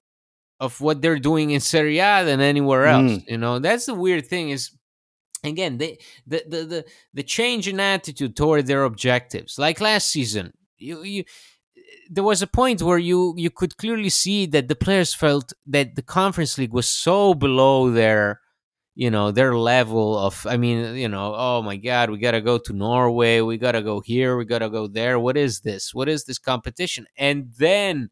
of 0.61 0.81
what 0.81 1.03
they're 1.03 1.19
doing 1.19 1.51
in 1.51 1.61
Serie 1.61 1.99
A 1.99 2.25
than 2.25 2.41
anywhere 2.41 2.87
else. 2.87 3.11
Mm. 3.11 3.25
You 3.29 3.39
know, 3.39 3.59
that's 3.59 3.87
the 3.87 3.95
weird 3.95 4.27
thing 4.29 4.51
is 4.51 4.71
again 5.43 5.79
they, 5.79 5.99
the, 6.25 6.45
the 6.47 6.65
the 6.65 6.85
the 7.15 7.23
change 7.23 7.67
in 7.67 7.81
attitude 7.81 8.37
toward 8.37 8.67
their 8.67 8.85
objectives. 8.85 9.59
Like 9.59 9.81
last 9.81 10.09
season, 10.11 10.53
you 10.79 11.03
you 11.03 11.25
there 12.11 12.25
was 12.25 12.43
a 12.43 12.47
point 12.47 12.83
where 12.83 12.99
you 12.99 13.35
you 13.37 13.51
could 13.51 13.77
clearly 13.77 14.09
see 14.09 14.47
that 14.47 14.69
the 14.69 14.77
players 14.77 15.15
felt 15.15 15.53
that 15.67 15.97
the 15.97 16.03
conference 16.03 16.59
league 16.59 16.73
was 16.73 16.89
so 16.89 17.35
below 17.35 17.91
their 17.91 18.42
you 18.95 19.11
know 19.11 19.31
their 19.31 19.57
level 19.57 20.19
of 20.19 20.47
i 20.47 20.57
mean 20.57 20.95
you 20.97 21.09
know 21.09 21.35
oh 21.35 21.63
my 21.63 21.77
god 21.77 22.11
we 22.11 22.19
got 22.19 22.33
to 22.33 22.43
go 22.43 22.59
to 22.59 22.75
norway 22.75 23.41
we 23.41 23.57
got 23.57 23.73
to 23.73 23.81
go 23.81 24.01
here 24.01 24.37
we 24.37 24.45
got 24.45 24.59
to 24.59 24.71
go 24.71 24.87
there. 24.87 25.19
What 25.19 25.37
is 25.37 25.61
this? 25.61 25.95
What 25.95 26.09
is 26.09 26.25
this 26.25 26.39
competition? 26.39 27.07
And 27.17 27.53
then 27.59 28.11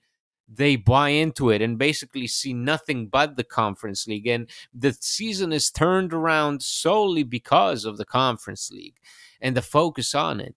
they 0.49 0.77
buy 0.77 1.11
into 1.11 1.51
it 1.51 1.63
and 1.63 1.79
basically 1.79 2.27
see 2.27 2.53
nothing 2.53 3.09
but 3.09 3.37
the 3.37 3.45
conference 3.45 4.07
league. 4.07 4.27
And 4.27 4.49
the 4.75 4.97
season 5.01 5.53
is 5.53 5.71
turned 5.71 6.13
around 6.13 6.63
solely 6.63 7.23
because 7.23 7.85
of 7.85 7.99
the 7.99 8.05
conference 8.05 8.71
league 8.71 8.97
and 9.41 9.57
the 9.57 9.63
focus 9.63 10.15
on 10.15 10.41
it. 10.41 10.55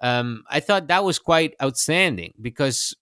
Um, 0.00 0.44
i 0.48 0.60
thought 0.60 0.86
that 0.86 1.02
was 1.02 1.18
quite 1.18 1.56
outstanding 1.60 2.32
because 2.40 2.94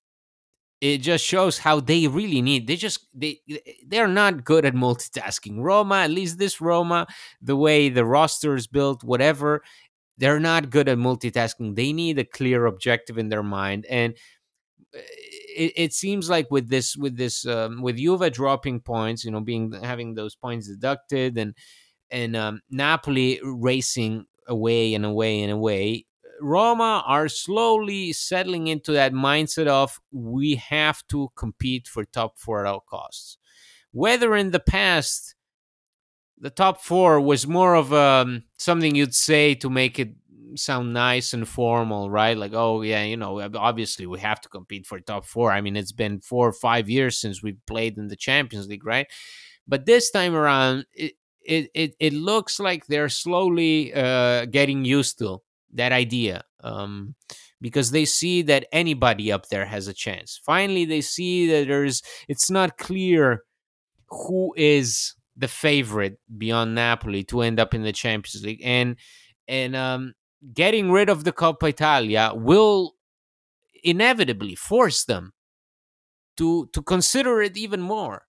it 0.80 0.99
just 0.99 1.25
shows 1.25 1.59
how 1.59 1.80
they 1.80 2.06
really 2.06 2.42
need 2.42 2.66
they 2.66 2.76
just 2.76 3.06
they 3.14 3.40
they're 3.87 4.09
not 4.09 4.45
good 4.45 4.64
at 4.64 4.75
multitasking. 4.75 5.59
Roma 5.61 5.97
at 5.97 6.11
least 6.11 6.38
this 6.38 6.61
roma 6.61 7.06
the 7.40 7.56
way 7.56 7.88
the 7.88 8.04
roster 8.04 8.54
is 8.54 8.66
built 8.66 9.02
whatever 9.02 9.62
they're 10.18 10.40
not 10.40 10.71
good 10.71 10.88
at 10.88 10.99
multitasking. 10.99 11.76
They 11.76 11.92
need 11.92 12.18
a 12.18 12.25
clear 12.25 12.66
objective 12.66 13.18
in 13.18 13.28
their 13.28 13.42
mind. 13.42 13.87
And 13.88 14.14
eh, 14.95 15.00
it, 15.56 15.73
it 15.76 15.92
seems 15.95 16.28
like 16.28 16.50
with 16.50 16.68
this 16.68 16.97
with 16.97 17.16
this 17.16 17.47
um, 17.47 17.83
with 17.83 17.97
Juve 17.97 18.30
dropping 18.33 18.80
points 18.80 19.25
you 19.25 19.30
know 19.30 19.40
being 19.40 19.73
having 19.73 20.14
those 20.14 20.35
points 20.35 20.68
deducted 20.68 21.38
and 21.38 21.54
and 22.11 22.37
um, 22.37 22.61
Napoli 22.71 23.40
racing 23.42 24.26
away 24.47 24.95
and 24.95 25.04
away 25.04 25.42
and 25.42 25.50
away 25.50 26.04
Roma 26.40 27.02
are 27.07 27.28
slowly 27.28 28.12
settling 28.12 28.66
into 28.69 28.93
that 28.93 29.12
mindset 29.12 29.66
of 29.66 30.00
we 30.12 30.57
have 30.57 31.07
to 31.09 31.31
compete 31.37 31.88
for 31.88 32.05
top 32.05 32.38
four 32.38 32.61
at 32.61 32.71
all 32.73 32.85
costs. 32.88 33.38
Whether 33.93 34.37
in 34.37 34.50
the 34.50 34.61
past 34.61 35.35
the 36.38 36.50
top 36.50 36.81
four 36.83 37.21
was 37.21 37.47
more 37.47 37.75
of 37.75 37.93
um, 37.93 38.45
something 38.59 38.95
you'd 38.95 39.14
say 39.14 39.55
to 39.55 39.71
make 39.71 39.99
it 39.99 40.11
sound 40.55 40.93
nice 40.93 41.33
and 41.33 41.49
formal, 41.49 42.11
right? 42.11 42.37
Like, 42.37 42.52
oh 42.55 42.83
yeah, 42.83 43.02
you 43.05 43.16
know, 43.16 43.40
obviously 43.57 44.07
we 44.07 44.21
have 44.21 44.40
to 44.43 44.49
compete 44.49 44.87
for 44.87 45.00
top 45.00 45.25
four. 45.25 45.50
I 45.50 45.61
mean, 45.61 45.76
it's 45.76 45.93
been 45.93 46.21
four 46.21 46.49
or 46.49 46.52
five 46.52 46.88
years 46.88 47.19
since 47.19 47.43
we 47.43 47.57
played 47.66 47.97
in 47.97 48.09
the 48.09 48.16
Champions 48.16 48.69
League, 48.69 48.85
right? 48.85 49.07
But 49.66 49.87
this 49.87 50.11
time 50.11 50.35
around, 50.35 50.87
it 50.93 51.14
it 51.43 51.71
it, 51.75 51.97
it 52.00 52.12
looks 52.12 52.61
like 52.61 52.87
they're 52.87 53.09
slowly 53.09 53.95
uh, 53.95 54.47
getting 54.47 54.85
used 54.85 55.19
to 55.19 55.43
that 55.75 55.92
idea 55.92 56.44
um, 56.62 57.14
because 57.61 57.90
they 57.90 58.04
see 58.04 58.42
that 58.42 58.66
anybody 58.73 59.32
up 59.32 59.49
there 59.49 59.66
has 59.66 59.88
a 59.88 59.94
chance. 59.94 60.40
Finally, 60.44 60.85
they 60.85 61.00
see 61.00 61.46
that 61.49 61.68
there's 61.68 62.02
it's 62.28 62.50
not 62.50 62.78
clear 62.78 63.42
who 64.08 64.54
is 64.56 65.14
the 65.37 65.49
favorite 65.49 66.18
beyond 66.37 66.75
Napoli 66.75 67.23
to 67.25 67.42
end 67.42 67.61
up 67.61 67.75
in 67.75 67.82
the 67.82 67.92
Champions 67.92 68.44
League, 68.44 68.62
and 68.64 68.96
and 69.49 69.76
um, 69.76 70.14
getting 70.54 70.90
rid 70.90 71.08
of 71.08 71.25
the 71.25 71.32
Coppa 71.32 71.68
Italia 71.68 72.32
will 72.35 72.94
inevitably 73.85 74.54
force 74.54 75.04
them 75.04 75.32
to 76.37 76.68
to 76.73 76.82
consider 76.82 77.42
it 77.42 77.56
even 77.56 77.80
more. 77.80 78.26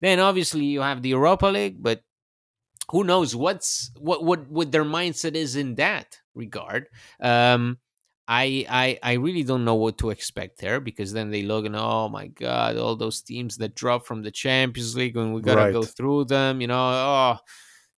Then 0.00 0.20
obviously 0.20 0.64
you 0.64 0.80
have 0.82 1.02
the 1.02 1.10
Europa 1.10 1.46
League, 1.46 1.82
but 1.82 2.02
who 2.90 3.04
knows 3.04 3.34
what's 3.34 3.90
what 3.98 4.24
what 4.24 4.48
what 4.48 4.72
their 4.72 4.84
mindset 4.84 5.34
is 5.34 5.56
in 5.56 5.74
that 5.76 6.18
regard. 6.34 6.86
Um, 7.20 7.78
I, 8.26 8.64
I 8.70 8.98
I 9.02 9.12
really 9.14 9.42
don't 9.42 9.64
know 9.64 9.74
what 9.74 9.98
to 9.98 10.10
expect 10.10 10.58
there 10.58 10.80
because 10.80 11.12
then 11.12 11.30
they 11.30 11.42
look 11.42 11.66
and 11.66 11.76
oh 11.76 12.08
my 12.08 12.28
god, 12.28 12.76
all 12.76 12.96
those 12.96 13.20
teams 13.20 13.58
that 13.58 13.74
drop 13.74 14.06
from 14.06 14.22
the 14.22 14.30
Champions 14.30 14.96
League 14.96 15.16
and 15.16 15.34
we 15.34 15.42
gotta 15.42 15.60
right. 15.60 15.72
go 15.72 15.82
through 15.82 16.26
them, 16.26 16.60
you 16.60 16.66
know, 16.66 16.74
oh 16.76 17.38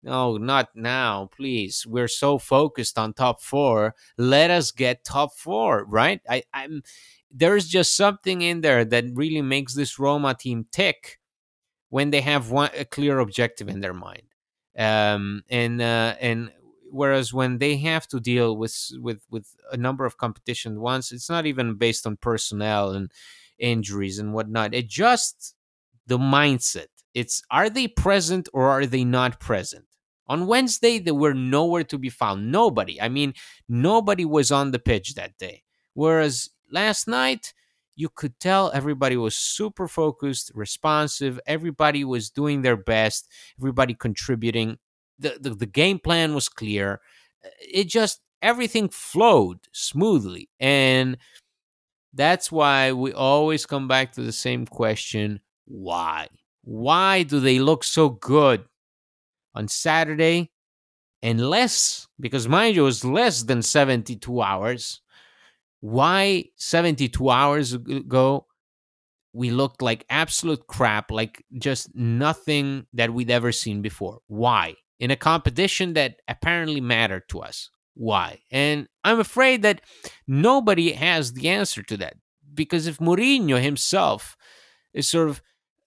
no, 0.03 0.37
not 0.37 0.69
now, 0.75 1.31
please. 1.35 1.87
We're 1.87 2.09
so 2.09 2.39
focused 2.39 2.99
on 2.99 3.15
top 3.15 3.43
four. 3.43 3.95
Let 4.19 4.51
us 4.51 4.71
get 4.71 5.05
top 5.05 5.35
four, 5.35 5.85
right? 5.87 6.21
I, 6.29 6.43
I'm 6.53 6.83
there's 7.31 7.67
just 7.67 7.97
something 7.97 8.43
in 8.43 8.61
there 8.61 8.85
that 8.85 9.05
really 9.15 9.43
makes 9.43 9.75
this 9.75 9.99
Roma 9.99 10.35
team 10.35 10.67
tick 10.71 11.19
when 11.89 12.11
they 12.11 12.21
have 12.21 12.51
one 12.51 12.71
a 12.77 12.85
clear 12.85 13.19
objective 13.19 13.69
in 13.69 13.81
their 13.81 13.95
mind. 13.95 14.34
Um, 14.77 15.43
and 15.49 15.81
uh, 15.81 16.15
and 16.21 16.51
whereas 16.91 17.33
when 17.33 17.59
they 17.59 17.77
have 17.79 18.07
to 18.09 18.21
deal 18.21 18.57
with 18.57 18.77
with 19.01 19.23
with 19.31 19.55
a 19.73 19.77
number 19.77 20.05
of 20.05 20.17
competition 20.17 20.81
once 20.81 21.11
it's 21.11 21.29
not 21.29 21.45
even 21.45 21.75
based 21.75 22.07
on 22.07 22.17
personnel 22.17 22.91
and 22.93 23.11
injuries 23.59 24.19
and 24.19 24.33
whatnot. 24.33 24.75
It 24.75 24.89
just 24.89 25.55
the 26.07 26.19
mindset. 26.19 26.87
It's 27.13 27.43
are 27.51 27.71
they 27.71 27.89
present 27.89 28.49
or 28.53 28.69
are 28.69 28.87
they 28.87 29.05
not 29.05 29.41
present? 29.41 29.87
On 30.27 30.47
wednesday 30.47 30.99
they 30.99 31.13
were 31.13 31.35
nowhere 31.35 31.85
to 31.85 31.99
be 31.99 32.11
found. 32.11 32.51
Nobody. 32.51 33.01
I 33.01 33.09
mean 33.09 33.35
nobody 33.69 34.25
was 34.25 34.51
on 34.51 34.71
the 34.71 34.79
pitch 34.79 35.15
that 35.15 35.37
day. 35.39 35.63
Whereas 35.95 36.51
last 36.71 37.07
night 37.07 37.53
you 37.97 38.09
could 38.09 38.39
tell 38.41 38.71
everybody 38.73 39.17
was 39.17 39.37
super 39.37 39.87
focused 39.87 40.51
responsive 40.55 41.39
everybody 41.47 42.05
was 42.05 42.31
doing 42.31 42.63
their 42.63 42.77
best 42.77 43.29
everybody 43.59 43.95
contributing 43.95 44.79
the, 45.19 45.37
the, 45.41 45.51
the 45.51 45.67
game 45.67 45.99
plan 45.99 46.35
was 46.35 46.49
clear. 46.49 47.01
Uh, 47.45 47.49
it 47.61 47.89
just 47.89 48.21
everything 48.43 48.89
flowed 48.89 49.59
smoothly. 49.73 50.49
And 50.61 51.19
that's 52.13 52.53
why 52.53 52.93
we 52.93 53.13
always 53.13 53.67
come 53.67 53.89
back 53.89 54.13
to 54.13 54.23
the 54.23 54.33
same 54.33 54.67
question 54.67 55.41
why? 55.67 56.29
Why 56.63 57.23
do 57.23 57.41
they 57.41 57.59
look 57.59 57.85
so 57.85 58.11
good 58.11 58.65
on 59.55 59.69
Saturday 59.69 60.51
and 61.23 61.49
less? 61.49 62.07
Because 62.21 62.47
mind 62.49 62.77
you, 62.77 62.83
it 62.83 62.87
was 62.87 63.05
less 63.05 63.43
than 63.43 63.63
72 63.63 64.43
hours. 64.43 65.01
Why 65.85 66.45
72 66.57 67.29
hours 67.29 67.75
ago 67.75 68.47
we 69.33 69.51
looked 69.51 69.83
like 69.83 70.07
absolute 70.09 70.67
crap, 70.67 71.11
like 71.11 71.45
just 71.59 71.95
nothing 71.95 72.87
that 72.95 73.13
we'd 73.13 73.31
ever 73.31 73.53
seen 73.53 73.83
before? 73.83 74.21
Why? 74.27 74.77
in 74.99 75.11
a 75.11 75.17
competition 75.17 75.95
that 75.95 76.17
apparently 76.29 76.81
mattered 76.81 77.29
to 77.29 77.41
us. 77.41 77.71
Why? 77.95 78.41
And 78.51 78.89
I'm 79.05 79.21
afraid 79.21 79.63
that 79.63 79.83
nobody 80.27 80.93
has 80.93 81.33
the 81.33 81.49
answer 81.49 81.83
to 81.83 81.97
that. 81.99 82.15
Because 82.53 82.87
if 82.87 82.99
Mourinho 82.99 83.61
himself 83.61 84.37
is 84.93 85.09
sort 85.09 85.29
of 85.29 85.43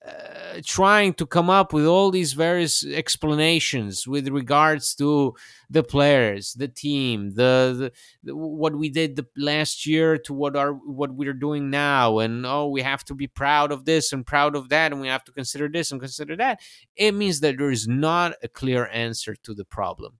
uh, 0.05 0.61
trying 0.63 1.13
to 1.13 1.25
come 1.25 1.49
up 1.49 1.73
with 1.73 1.85
all 1.85 2.11
these 2.11 2.33
various 2.33 2.85
explanations 2.85 4.07
with 4.07 4.27
regards 4.29 4.95
to 4.95 5.35
the 5.69 5.83
players, 5.83 6.53
the 6.53 6.67
team, 6.67 7.31
the, 7.33 7.91
the, 8.23 8.35
what 8.35 8.75
we 8.75 8.89
did 8.89 9.15
the 9.15 9.25
last 9.35 9.85
year 9.85 10.17
to 10.17 10.33
what 10.33 10.55
are 10.55 10.73
what 10.73 11.11
we're 11.11 11.33
doing 11.33 11.69
now, 11.69 12.19
and 12.19 12.45
oh, 12.45 12.67
we 12.67 12.81
have 12.81 13.03
to 13.05 13.15
be 13.15 13.27
proud 13.27 13.71
of 13.71 13.85
this 13.85 14.13
and 14.13 14.25
proud 14.25 14.55
of 14.55 14.69
that, 14.69 14.91
and 14.91 15.01
we 15.01 15.07
have 15.07 15.23
to 15.23 15.31
consider 15.31 15.67
this 15.67 15.91
and 15.91 15.99
consider 15.99 16.35
that. 16.35 16.59
It 16.95 17.13
means 17.13 17.39
that 17.41 17.57
there 17.57 17.71
is 17.71 17.87
not 17.87 18.33
a 18.43 18.47
clear 18.47 18.87
answer 18.87 19.35
to 19.43 19.53
the 19.53 19.65
problem. 19.65 20.19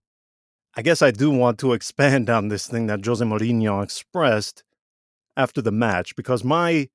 I 0.75 0.81
guess 0.81 1.01
I 1.01 1.11
do 1.11 1.29
want 1.29 1.59
to 1.59 1.73
expand 1.73 2.29
on 2.29 2.47
this 2.47 2.67
thing 2.67 2.87
that 2.87 3.05
Jose 3.05 3.23
Mourinho 3.23 3.83
expressed 3.83 4.63
after 5.35 5.61
the 5.61 5.71
match 5.71 6.15
because 6.15 6.43
my 6.43 6.87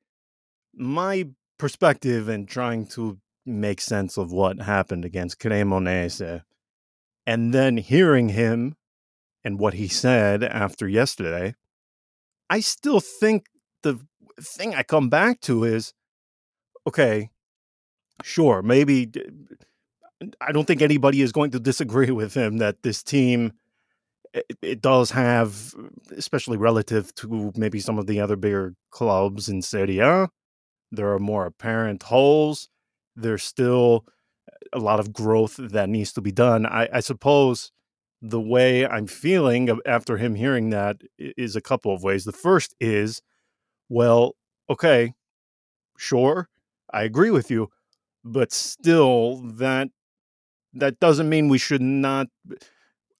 my 0.74 1.28
perspective 1.58 2.28
in 2.28 2.46
trying 2.46 2.86
to 2.86 3.18
make 3.44 3.80
sense 3.80 4.16
of 4.16 4.32
what 4.32 4.62
happened 4.62 5.04
against 5.04 5.38
Cremonese 5.38 6.42
and 7.26 7.52
then 7.52 7.76
hearing 7.76 8.30
him 8.30 8.76
and 9.44 9.58
what 9.58 9.74
he 9.74 9.88
said 9.88 10.42
after 10.42 10.88
yesterday, 10.88 11.54
I 12.48 12.60
still 12.60 13.00
think 13.00 13.46
the 13.82 14.00
thing 14.40 14.74
I 14.74 14.82
come 14.82 15.08
back 15.08 15.40
to 15.42 15.64
is 15.64 15.92
okay, 16.86 17.30
sure, 18.22 18.62
maybe 18.62 19.10
I 20.40 20.52
don't 20.52 20.64
think 20.64 20.80
anybody 20.80 21.20
is 21.20 21.32
going 21.32 21.50
to 21.50 21.60
disagree 21.60 22.10
with 22.20 22.34
him 22.34 22.56
that 22.58 22.82
this 22.82 23.02
team 23.02 23.52
it, 24.36 24.58
it, 24.62 24.80
does 24.82 25.10
have, 25.10 25.74
especially 26.16 26.56
relative 26.56 27.14
to 27.16 27.52
maybe 27.56 27.80
some 27.80 27.98
of 27.98 28.06
the 28.06 28.20
other 28.20 28.36
bigger 28.36 28.74
clubs 28.90 29.48
in 29.48 29.62
Serie 29.62 29.98
A, 29.98 30.28
there 30.92 31.12
are 31.12 31.18
more 31.18 31.46
apparent 31.46 32.02
holes. 32.02 32.68
There's 33.16 33.42
still 33.42 34.04
a 34.72 34.78
lot 34.78 35.00
of 35.00 35.12
growth 35.12 35.56
that 35.56 35.88
needs 35.88 36.12
to 36.12 36.20
be 36.20 36.32
done. 36.32 36.66
I, 36.66 36.88
I 36.92 37.00
suppose 37.00 37.72
the 38.22 38.40
way 38.40 38.86
I'm 38.86 39.06
feeling 39.06 39.78
after 39.86 40.16
him 40.16 40.34
hearing 40.34 40.70
that 40.70 41.00
is 41.18 41.56
a 41.56 41.60
couple 41.60 41.94
of 41.94 42.02
ways. 42.02 42.24
The 42.24 42.32
first 42.32 42.74
is, 42.80 43.22
well, 43.88 44.36
okay, 44.68 45.14
sure, 45.96 46.48
I 46.92 47.02
agree 47.02 47.30
with 47.30 47.50
you, 47.50 47.70
but 48.24 48.52
still 48.52 49.36
that 49.56 49.88
that 50.74 51.00
doesn't 51.00 51.28
mean 51.28 51.48
we 51.48 51.58
should 51.58 51.80
not 51.80 52.26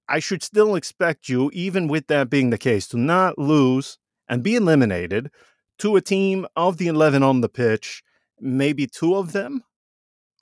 I 0.08 0.18
should 0.20 0.42
still 0.42 0.74
expect 0.74 1.28
you, 1.28 1.50
even 1.52 1.88
with 1.88 2.06
that 2.06 2.30
being 2.30 2.50
the 2.50 2.58
case, 2.58 2.86
to 2.88 2.96
not 2.96 3.38
lose 3.38 3.98
and 4.28 4.42
be 4.42 4.54
eliminated 4.54 5.30
to 5.78 5.96
a 5.96 6.00
team 6.00 6.46
of 6.56 6.78
the 6.78 6.86
11 6.86 7.22
on 7.22 7.40
the 7.40 7.48
pitch. 7.48 8.02
Maybe 8.40 8.86
two 8.86 9.16
of 9.16 9.32
them 9.32 9.64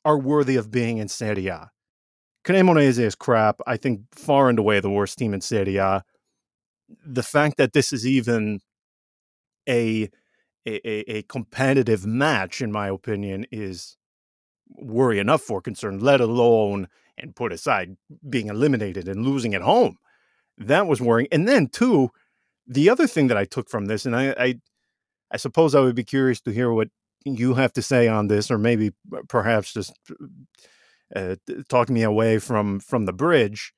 are 0.05 0.19
worthy 0.19 0.57
of 0.57 0.71
being 0.71 0.99
in 0.99 1.09
Serie 1.09 1.49
A. 1.49 1.71
Cremonese 2.45 2.99
is 2.99 3.15
crap. 3.15 3.61
I 3.67 3.77
think 3.77 4.03
far 4.13 4.51
and 4.51 4.59
away 4.59 4.81
the 4.81 4.91
worst 4.91 5.19
team 5.19 5.33
in 5.33 5.41
Serie 5.41 5.79
A. 5.79 6.05
The 7.05 7.23
fact 7.23 7.57
that 7.57 7.73
this 7.73 7.93
is 7.93 8.07
even 8.07 8.61
a, 9.67 10.11
a, 10.67 11.17
a 11.17 11.23
competitive 11.23 12.05
match, 12.05 12.61
in 12.61 12.71
my 12.71 12.89
opinion, 12.89 13.47
is 13.51 13.97
worry 14.69 15.19
enough 15.19 15.41
for 15.41 15.63
concern, 15.63 16.01
let 16.01 16.21
alone 16.21 16.89
and 17.19 17.37
put 17.37 17.53
aside 17.53 17.97
being 18.29 18.49
eliminated 18.49 19.09
and 19.09 19.25
losing 19.25 19.55
at 19.55 19.63
home. 19.63 19.97
That 20.59 20.87
was 20.87 21.01
worrying. 21.01 21.29
And 21.33 21.49
then 21.49 21.69
two, 21.69 22.11
the 22.67 22.89
other 22.89 23.07
thing 23.07 23.29
that 23.29 23.37
I 23.37 23.45
took 23.45 23.69
from 23.69 23.87
this, 23.87 24.07
and 24.07 24.17
I, 24.17 24.35
I, 24.39 24.55
I 25.31 25.37
suppose 25.37 25.75
I 25.75 25.81
would 25.81 25.95
be 25.95 26.05
curious 26.05 26.41
to 26.43 26.53
hear 26.53 26.73
what 26.73 26.89
you 27.25 27.55
have 27.55 27.73
to 27.75 27.83
say 27.83 28.09
on 28.09 28.29
this, 28.29 28.51
or 28.51 28.59
maybe 28.59 28.93
uh, 29.13 29.21
perhaps 29.29 29.73
just 29.73 29.93
uh, 31.15 31.37
talk 31.69 31.89
me 31.89 32.03
away 32.03 32.39
from 32.39 32.81
from 32.81 33.07
the 33.07 33.13
bridge. 33.13 33.73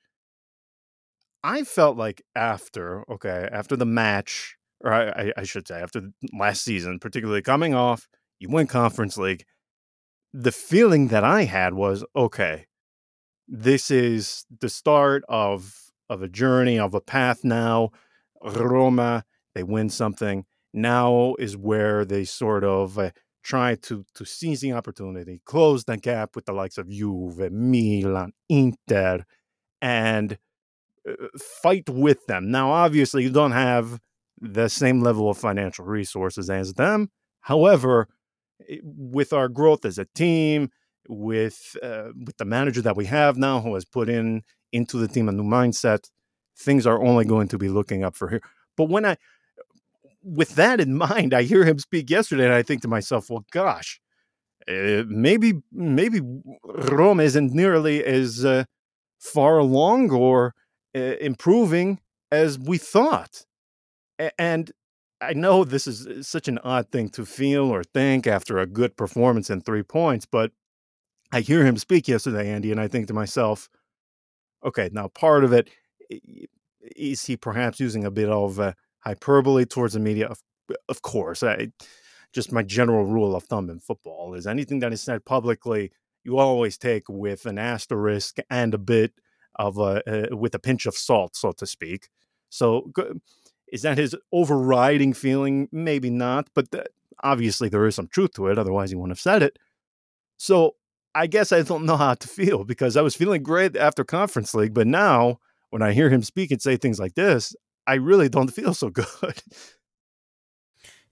I 1.42 1.62
felt 1.62 1.96
like 1.96 2.22
after 2.34 3.08
okay, 3.10 3.48
after 3.50 3.76
the 3.76 3.86
match, 3.86 4.56
or 4.82 4.92
I, 4.92 5.32
I 5.36 5.44
should 5.44 5.68
say 5.68 5.80
after 5.80 6.10
last 6.32 6.62
season, 6.62 6.98
particularly 6.98 7.42
coming 7.42 7.74
off, 7.74 8.08
you 8.38 8.48
win 8.50 8.66
Conference 8.66 9.16
League. 9.16 9.44
The 10.32 10.52
feeling 10.52 11.08
that 11.08 11.24
I 11.24 11.44
had 11.44 11.74
was 11.74 12.04
okay 12.14 12.66
this 13.48 13.90
is 13.90 14.44
the 14.60 14.68
start 14.68 15.24
of 15.28 15.74
of 16.08 16.22
a 16.22 16.28
journey 16.28 16.78
of 16.78 16.94
a 16.94 17.00
path 17.00 17.44
now. 17.44 17.90
Roma 18.42 19.24
they 19.54 19.62
win 19.62 19.88
something. 19.88 20.44
Now 20.74 21.34
is 21.38 21.56
where 21.56 22.04
they 22.04 22.24
sort 22.24 22.64
of 22.64 22.98
uh, 22.98 23.10
try 23.42 23.76
to 23.76 24.04
to 24.14 24.24
seize 24.24 24.60
the 24.60 24.72
opportunity 24.72 25.40
close 25.44 25.84
the 25.84 25.96
gap 25.96 26.34
with 26.34 26.44
the 26.46 26.52
likes 26.52 26.78
of 26.78 26.88
juve 26.90 27.38
milan 27.52 28.32
inter 28.48 29.24
and 29.80 30.36
uh, 31.08 31.12
fight 31.62 31.88
with 31.88 32.26
them. 32.26 32.50
Now 32.50 32.72
obviously 32.72 33.22
you 33.22 33.30
don't 33.30 33.52
have 33.52 34.00
the 34.40 34.68
same 34.68 35.00
level 35.00 35.30
of 35.30 35.38
financial 35.38 35.84
resources 35.84 36.50
as 36.50 36.74
them. 36.74 37.08
However 37.40 38.08
with 38.82 39.32
our 39.32 39.48
growth 39.48 39.84
as 39.84 39.98
a 39.98 40.06
team 40.14 40.70
with 41.08 41.76
uh, 41.82 42.08
with 42.24 42.36
the 42.36 42.44
manager 42.44 42.82
that 42.82 42.96
we 42.96 43.06
have 43.06 43.36
now, 43.36 43.60
who 43.60 43.74
has 43.74 43.84
put 43.84 44.08
in 44.08 44.42
into 44.72 44.98
the 44.98 45.08
team 45.08 45.28
a 45.28 45.32
new 45.32 45.42
mindset, 45.42 46.10
things 46.58 46.86
are 46.86 47.02
only 47.02 47.24
going 47.24 47.48
to 47.48 47.58
be 47.58 47.68
looking 47.68 48.04
up 48.04 48.16
for 48.16 48.28
here. 48.28 48.42
But 48.76 48.88
when 48.88 49.04
I, 49.04 49.16
with 50.22 50.54
that 50.56 50.80
in 50.80 50.96
mind, 51.08 51.34
I 51.34 51.42
hear 51.42 51.64
him 51.64 51.78
speak 51.78 52.10
yesterday, 52.10 52.44
and 52.44 52.54
I 52.54 52.62
think 52.62 52.82
to 52.82 52.88
myself, 52.88 53.30
well, 53.30 53.44
gosh, 53.50 54.00
uh, 54.68 55.04
maybe 55.06 55.62
maybe 55.72 56.20
Rome 56.64 57.20
isn't 57.20 57.52
nearly 57.52 58.04
as 58.04 58.44
uh, 58.44 58.64
far 59.18 59.58
along 59.58 60.10
or 60.10 60.54
uh, 60.96 61.16
improving 61.20 62.00
as 62.30 62.58
we 62.58 62.78
thought, 62.78 63.44
and 64.38 64.72
I 65.20 65.32
know 65.32 65.64
this 65.64 65.86
is 65.86 66.06
uh, 66.06 66.22
such 66.22 66.48
an 66.48 66.58
odd 66.58 66.90
thing 66.90 67.08
to 67.10 67.24
feel 67.24 67.64
or 67.64 67.82
think 67.82 68.26
after 68.26 68.58
a 68.58 68.66
good 68.66 68.96
performance 68.96 69.48
and 69.48 69.64
three 69.64 69.82
points, 69.82 70.26
but 70.26 70.52
I 71.32 71.40
hear 71.40 71.64
him 71.64 71.76
speak 71.76 72.08
yesterday, 72.08 72.50
Andy, 72.50 72.70
and 72.70 72.80
I 72.80 72.88
think 72.88 73.08
to 73.08 73.14
myself, 73.14 73.68
okay, 74.64 74.90
now 74.92 75.08
part 75.08 75.44
of 75.44 75.52
it 75.52 75.68
is 76.96 77.24
he 77.24 77.36
perhaps 77.36 77.80
using 77.80 78.04
a 78.04 78.10
bit 78.10 78.28
of 78.28 78.60
uh, 78.60 78.72
hyperbole 79.00 79.64
towards 79.64 79.94
the 79.94 80.00
media? 80.00 80.28
Of, 80.28 80.42
of 80.88 81.02
course, 81.02 81.42
I, 81.42 81.68
just 82.32 82.52
my 82.52 82.62
general 82.62 83.04
rule 83.04 83.34
of 83.34 83.44
thumb 83.44 83.70
in 83.70 83.80
football 83.80 84.34
is 84.34 84.46
anything 84.46 84.80
that 84.80 84.92
is 84.92 85.00
said 85.00 85.24
publicly, 85.24 85.92
you 86.24 86.38
always 86.38 86.76
take 86.76 87.04
with 87.08 87.46
an 87.46 87.58
asterisk 87.58 88.38
and 88.50 88.74
a 88.74 88.78
bit 88.78 89.12
of 89.56 89.78
a 89.78 90.02
uh, 90.32 90.36
with 90.36 90.54
a 90.54 90.58
pinch 90.58 90.86
of 90.86 90.94
salt, 90.94 91.34
so 91.36 91.52
to 91.52 91.66
speak. 91.66 92.08
So, 92.50 92.92
is 93.72 93.82
that 93.82 93.98
his 93.98 94.14
overriding 94.32 95.12
feeling? 95.12 95.68
Maybe 95.72 96.10
not, 96.10 96.48
but 96.54 96.70
th- 96.70 96.86
obviously 97.22 97.68
there 97.68 97.86
is 97.86 97.94
some 97.94 98.08
truth 98.08 98.32
to 98.34 98.48
it. 98.48 98.58
Otherwise, 98.58 98.90
he 98.90 98.96
wouldn't 98.96 99.12
have 99.12 99.20
said 99.20 99.42
it. 99.42 99.58
So 100.36 100.76
I 101.16 101.26
guess 101.26 101.50
I 101.50 101.62
don't 101.62 101.86
know 101.86 101.96
how 101.96 102.12
to 102.12 102.28
feel 102.28 102.64
because 102.64 102.94
I 102.94 103.00
was 103.00 103.16
feeling 103.16 103.42
great 103.42 103.74
after 103.74 104.04
conference 104.04 104.54
league, 104.54 104.74
but 104.74 104.86
now 104.86 105.40
when 105.70 105.80
I 105.80 105.92
hear 105.92 106.10
him 106.10 106.22
speak 106.22 106.50
and 106.50 106.60
say 106.60 106.76
things 106.76 107.00
like 107.00 107.14
this, 107.14 107.56
I 107.86 107.94
really 107.94 108.28
don't 108.28 108.52
feel 108.52 108.74
so 108.74 108.90
good. 109.00 109.42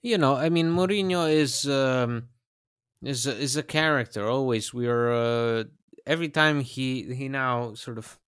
You 0.03 0.19
know, 0.19 0.37
I 0.37 0.51
mean, 0.51 0.69
Mourinho 0.69 1.33
is 1.33 1.67
um, 1.67 2.29
is 3.03 3.27
a, 3.27 3.35
is 3.35 3.57
a 3.57 3.63
character. 3.63 4.29
Always, 4.29 4.75
we 4.75 4.87
are 4.87 5.11
uh, 5.11 5.65
every 6.07 6.29
time 6.29 6.61
he 6.61 7.15
he 7.15 7.31
now 7.31 7.73
sort 7.73 7.97
of 7.97 8.19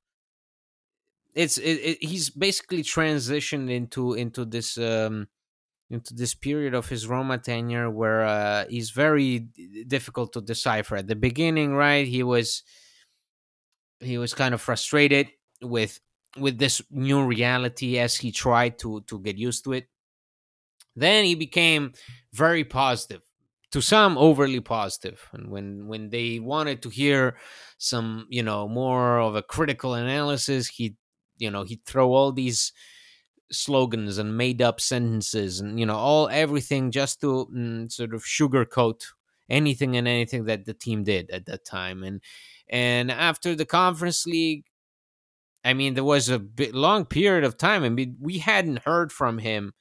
it's 1.34 1.58
it, 1.58 1.78
it, 1.84 1.98
he's 2.02 2.30
basically 2.30 2.82
transitioned 2.82 3.70
into 3.70 4.14
into 4.14 4.46
this 4.46 4.78
um 4.78 5.28
into 5.90 6.14
this 6.14 6.34
period 6.34 6.74
of 6.74 6.88
his 6.88 7.06
Roma 7.06 7.38
tenure 7.38 7.90
where 7.90 8.24
uh, 8.24 8.64
he's 8.68 8.90
very 8.90 9.40
difficult 9.86 10.32
to 10.32 10.40
decipher. 10.40 10.96
At 10.96 11.06
the 11.06 11.14
beginning, 11.16 11.74
right, 11.74 12.06
he 12.06 12.22
was 12.22 12.62
he 14.00 14.18
was 14.18 14.34
kind 14.34 14.54
of 14.54 14.60
frustrated 14.60 15.28
with 15.62 16.00
with 16.36 16.58
this 16.58 16.82
new 16.90 17.24
reality 17.24 17.98
as 17.98 18.16
he 18.16 18.32
tried 18.32 18.78
to 18.80 19.02
to 19.02 19.18
get 19.20 19.38
used 19.38 19.64
to 19.64 19.72
it. 19.72 19.88
Then 20.94 21.24
he 21.24 21.34
became 21.34 21.92
very 22.32 22.64
positive 22.64 23.22
to 23.72 23.82
some 23.82 24.16
overly 24.16 24.60
positive 24.60 25.28
and 25.32 25.50
when 25.50 25.86
when 25.86 26.10
they 26.10 26.38
wanted 26.38 26.82
to 26.82 26.88
hear 26.88 27.36
some 27.78 28.26
you 28.30 28.42
know 28.42 28.68
more 28.68 29.18
of 29.18 29.34
a 29.34 29.42
critical 29.42 29.94
analysis 29.94 30.68
he 30.68 30.96
you 31.36 31.50
know 31.50 31.64
he'd 31.64 31.84
throw 31.84 32.12
all 32.12 32.32
these 32.32 32.72
slogans 33.52 34.18
and 34.18 34.36
made 34.36 34.60
up 34.60 34.80
sentences 34.80 35.60
and 35.60 35.78
you 35.78 35.86
know 35.86 35.96
all 35.96 36.28
everything 36.30 36.90
just 36.90 37.20
to 37.20 37.48
mm, 37.54 37.90
sort 37.90 38.12
of 38.14 38.22
sugarcoat 38.24 39.02
anything 39.48 39.96
and 39.96 40.08
anything 40.08 40.44
that 40.44 40.64
the 40.64 40.74
team 40.74 41.04
did 41.04 41.30
at 41.30 41.46
that 41.46 41.64
time. 41.64 42.02
And 42.02 42.20
and 42.68 43.10
after 43.10 43.54
the 43.54 43.64
conference 43.64 44.26
league 44.26 44.64
i 45.64 45.72
mean 45.72 45.94
there 45.94 46.04
was 46.04 46.28
a 46.28 46.38
bit 46.38 46.74
long 46.74 47.04
period 47.04 47.44
of 47.44 47.56
time 47.56 47.84
i 47.84 47.88
mean 47.88 48.16
we 48.20 48.38
hadn't 48.38 48.80
heard 48.80 49.12
from 49.12 49.38
him 49.38 49.72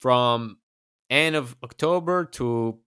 from 0.00 0.58
end 1.10 1.36
of 1.36 1.56
october 1.62 2.24
to 2.24 2.78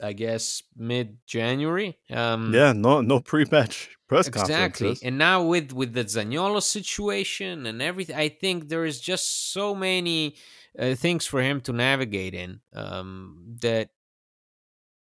I 0.00 0.12
guess 0.12 0.62
mid 0.76 1.18
January. 1.26 1.98
Um, 2.10 2.52
yeah, 2.54 2.72
no, 2.72 3.00
no 3.00 3.20
pre-match 3.20 3.96
press 4.08 4.26
exactly. 4.26 4.96
And 5.02 5.18
now 5.18 5.42
with 5.44 5.72
with 5.72 5.92
the 5.92 6.04
Zaniolo 6.04 6.62
situation 6.62 7.66
and 7.66 7.82
everything, 7.82 8.16
I 8.16 8.28
think 8.28 8.68
there 8.68 8.84
is 8.84 9.00
just 9.00 9.52
so 9.52 9.74
many 9.74 10.36
uh, 10.78 10.94
things 10.94 11.26
for 11.26 11.42
him 11.42 11.60
to 11.62 11.72
navigate 11.72 12.34
in. 12.34 12.60
Um, 12.72 13.56
that 13.60 13.90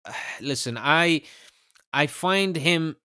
uh, 0.05 0.13
listen, 0.41 0.77
I 0.79 1.23
I 1.93 2.08
find 2.08 2.55
him 2.55 2.95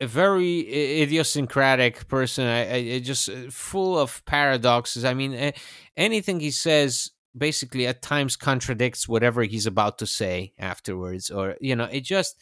a 0.00 0.06
very 0.06 1.00
idiosyncratic 1.02 2.06
person. 2.08 2.46
I, 2.46 2.94
I 2.94 2.98
just 3.00 3.28
uh, 3.28 3.50
full 3.50 3.98
of 3.98 4.24
paradoxes. 4.26 5.04
I 5.04 5.14
mean, 5.14 5.52
anything 5.96 6.40
he 6.40 6.52
says 6.52 7.10
basically 7.38 7.86
at 7.86 8.02
times 8.02 8.36
contradicts 8.36 9.08
whatever 9.08 9.42
he's 9.44 9.66
about 9.66 9.98
to 9.98 10.06
say 10.06 10.52
afterwards 10.58 11.30
or 11.30 11.56
you 11.60 11.76
know 11.76 11.84
it 11.84 12.02
just 12.02 12.36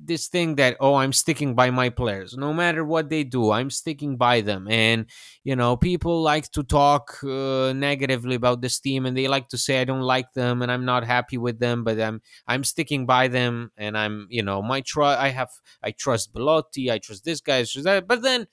this 0.00 0.28
thing 0.28 0.56
that 0.56 0.76
oh 0.80 0.94
i'm 0.94 1.12
sticking 1.12 1.54
by 1.54 1.70
my 1.70 1.88
players. 1.88 2.36
No 2.36 2.52
matter 2.52 2.84
what 2.84 3.10
they 3.10 3.24
do 3.24 3.50
i'm 3.50 3.70
sticking 3.70 4.16
by 4.16 4.40
them. 4.40 4.68
And 4.68 5.06
you 5.44 5.56
know 5.56 5.76
people 5.76 6.22
like 6.22 6.50
to 6.52 6.62
talk 6.62 7.18
uh, 7.24 7.72
negatively 7.74 8.34
about 8.34 8.60
this 8.60 8.80
team 8.80 9.06
and 9.06 9.16
they 9.16 9.28
like 9.28 9.48
to 9.48 9.58
say 9.58 9.80
i 9.80 9.84
don't 9.84 10.00
like 10.00 10.32
them 10.32 10.62
and 10.62 10.70
i'm 10.70 10.84
not 10.84 11.04
happy 11.04 11.38
with 11.38 11.58
them 11.58 11.84
but 11.84 12.00
i'm 12.00 12.20
i'm 12.46 12.64
sticking 12.64 13.06
by 13.06 13.28
them 13.28 13.70
and 13.76 13.96
i'm 13.96 14.26
you 14.30 14.42
know 14.42 14.62
my 14.62 14.80
trust 14.80 15.20
i 15.20 15.28
have 15.28 15.50
i 15.82 15.90
trust 15.90 16.32
Belotti 16.32 16.90
i 16.90 16.98
trust 16.98 17.24
this 17.24 17.40
guy 17.40 17.60
trust 17.64 17.84
that 17.84 18.08
but 18.08 18.22
then 18.22 18.46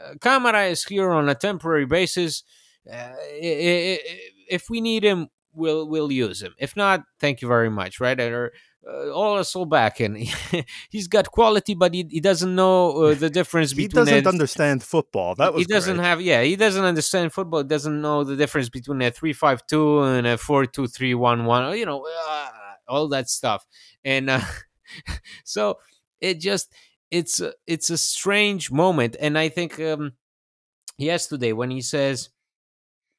uh, 0.00 0.14
Camara 0.20 0.64
is 0.64 0.84
here 0.84 1.10
on 1.10 1.28
a 1.28 1.34
temporary 1.34 1.86
basis 1.86 2.44
uh, 2.90 3.14
if 3.18 4.70
we 4.70 4.80
need 4.80 5.02
him, 5.02 5.28
we'll 5.52 5.88
we'll 5.88 6.12
use 6.12 6.42
him. 6.42 6.54
If 6.58 6.76
not, 6.76 7.02
thank 7.18 7.42
you 7.42 7.48
very 7.48 7.70
much. 7.70 8.00
Right? 8.00 8.18
Or 8.20 8.52
uh, 8.86 9.10
all 9.10 9.36
us 9.36 9.56
all 9.56 9.66
back, 9.66 10.00
and 10.00 10.16
he's 10.90 11.08
got 11.08 11.30
quality, 11.30 11.74
but 11.74 11.92
he, 11.92 12.06
he 12.08 12.20
doesn't 12.20 12.54
know 12.54 12.90
uh, 13.04 13.14
the 13.18 13.30
difference 13.30 13.72
he 13.72 13.86
between. 13.86 14.06
He 14.06 14.12
doesn't 14.12 14.26
a, 14.26 14.28
understand 14.28 14.82
football. 14.82 15.34
That 15.34 15.54
was 15.54 15.62
he 15.62 15.66
doesn't 15.66 15.96
great. 15.96 16.06
have. 16.06 16.20
Yeah, 16.20 16.42
he 16.42 16.56
doesn't 16.56 16.84
understand 16.84 17.32
football. 17.32 17.64
Doesn't 17.64 18.00
know 18.00 18.24
the 18.24 18.36
difference 18.36 18.68
between 18.68 19.02
a 19.02 19.10
three-five-two 19.10 20.02
and 20.02 20.26
a 20.26 20.38
four-two-three-one-one. 20.38 21.76
You 21.76 21.86
know, 21.86 22.06
uh, 22.28 22.48
all 22.86 23.08
that 23.08 23.28
stuff, 23.28 23.66
and 24.04 24.30
uh, 24.30 24.40
so 25.44 25.78
it 26.20 26.40
just 26.40 26.72
it's 27.10 27.40
a, 27.40 27.54
it's 27.66 27.90
a 27.90 27.98
strange 27.98 28.70
moment, 28.70 29.16
and 29.20 29.36
I 29.36 29.48
think 29.48 29.80
um, 29.80 30.12
yesterday 30.98 31.52
when 31.52 31.70
he 31.70 31.80
says 31.80 32.30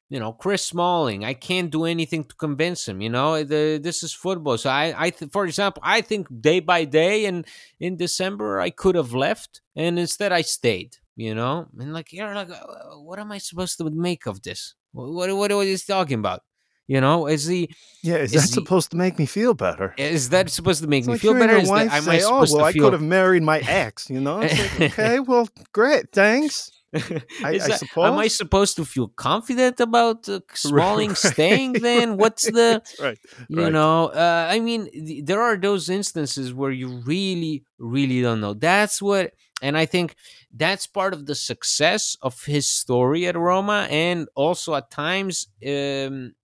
you 0.08 0.18
know 0.18 0.32
Chris 0.32 0.64
Smalling. 0.64 1.24
I 1.24 1.34
can't 1.34 1.70
do 1.70 1.84
anything 1.84 2.24
to 2.24 2.34
convince 2.34 2.86
him. 2.88 3.00
You 3.00 3.10
know, 3.10 3.42
the, 3.44 3.78
this 3.82 4.02
is 4.02 4.12
football. 4.12 4.58
So 4.58 4.70
I, 4.70 4.94
I, 4.96 5.10
th- 5.10 5.30
for 5.30 5.44
example, 5.44 5.82
I 5.84 6.00
think 6.00 6.28
day 6.40 6.60
by 6.60 6.84
day, 6.84 7.26
and 7.26 7.46
in 7.80 7.96
December 7.96 8.60
I 8.60 8.70
could 8.70 8.94
have 8.94 9.12
left, 9.14 9.60
and 9.76 9.98
instead 9.98 10.32
I 10.32 10.42
stayed. 10.42 10.96
You 11.16 11.34
know, 11.34 11.66
and 11.78 11.92
like 11.92 12.12
you're 12.12 12.32
like, 12.32 12.50
uh, 12.50 12.98
what 13.00 13.18
am 13.18 13.32
I 13.32 13.38
supposed 13.38 13.76
to 13.78 13.90
make 13.90 14.26
of 14.26 14.40
this? 14.42 14.74
What, 14.92 15.12
what, 15.12 15.36
what 15.36 15.52
are 15.52 15.64
you 15.64 15.76
talking 15.76 16.20
about? 16.20 16.42
You 16.88 17.02
know, 17.02 17.26
is 17.26 17.44
he? 17.44 17.68
Yeah, 18.02 18.16
is, 18.16 18.34
is 18.34 18.42
that 18.42 18.48
he, 18.48 18.54
supposed 18.54 18.92
to 18.92 18.96
make 18.96 19.18
me 19.18 19.26
feel 19.26 19.52
better? 19.52 19.94
Is 19.98 20.30
that 20.30 20.48
supposed 20.48 20.80
to 20.82 20.88
make 20.88 21.00
it's 21.00 21.06
me 21.08 21.12
like 21.14 21.20
feel 21.20 21.34
better? 21.34 21.56
Is 21.56 21.68
that, 21.68 21.92
am 21.92 22.08
I 22.08 22.18
supposed 22.18 22.54
oh, 22.54 22.58
well, 22.58 22.66
to 22.66 22.72
feel... 22.72 22.84
I 22.84 22.86
could 22.86 22.92
have 22.94 23.02
married 23.02 23.42
my 23.42 23.58
ex. 23.58 24.08
You 24.08 24.20
know, 24.20 24.38
like, 24.38 24.80
okay, 24.80 25.20
well, 25.20 25.48
great, 25.72 26.12
thanks. 26.12 26.70
I, 26.94 27.22
I 27.44 27.58
that, 27.58 27.78
suppose. 27.78 28.06
Am 28.06 28.18
I 28.18 28.28
supposed 28.28 28.76
to 28.76 28.84
feel 28.84 29.08
confident 29.08 29.80
about 29.80 30.28
uh, 30.28 30.40
Smalling 30.54 31.10
right. 31.10 31.18
staying? 31.18 31.72
Then 31.74 32.16
what's 32.16 32.44
the? 32.50 32.82
right. 33.00 33.18
You 33.48 33.64
right. 33.64 33.72
know, 33.72 34.06
uh, 34.06 34.48
I 34.50 34.60
mean, 34.60 34.90
th- 34.90 35.24
there 35.24 35.42
are 35.42 35.56
those 35.56 35.88
instances 35.90 36.54
where 36.54 36.70
you 36.70 36.88
really, 37.04 37.64
really 37.78 38.22
don't 38.22 38.40
know. 38.40 38.54
That's 38.54 39.02
what, 39.02 39.32
and 39.60 39.76
I 39.76 39.86
think 39.86 40.14
that's 40.54 40.86
part 40.86 41.12
of 41.12 41.26
the 41.26 41.34
success 41.34 42.16
of 42.22 42.44
his 42.44 42.68
story 42.68 43.26
at 43.26 43.36
Roma, 43.36 43.86
and 43.90 44.28
also 44.34 44.74
at 44.74 44.90
times 44.90 45.48
um, 45.66 46.34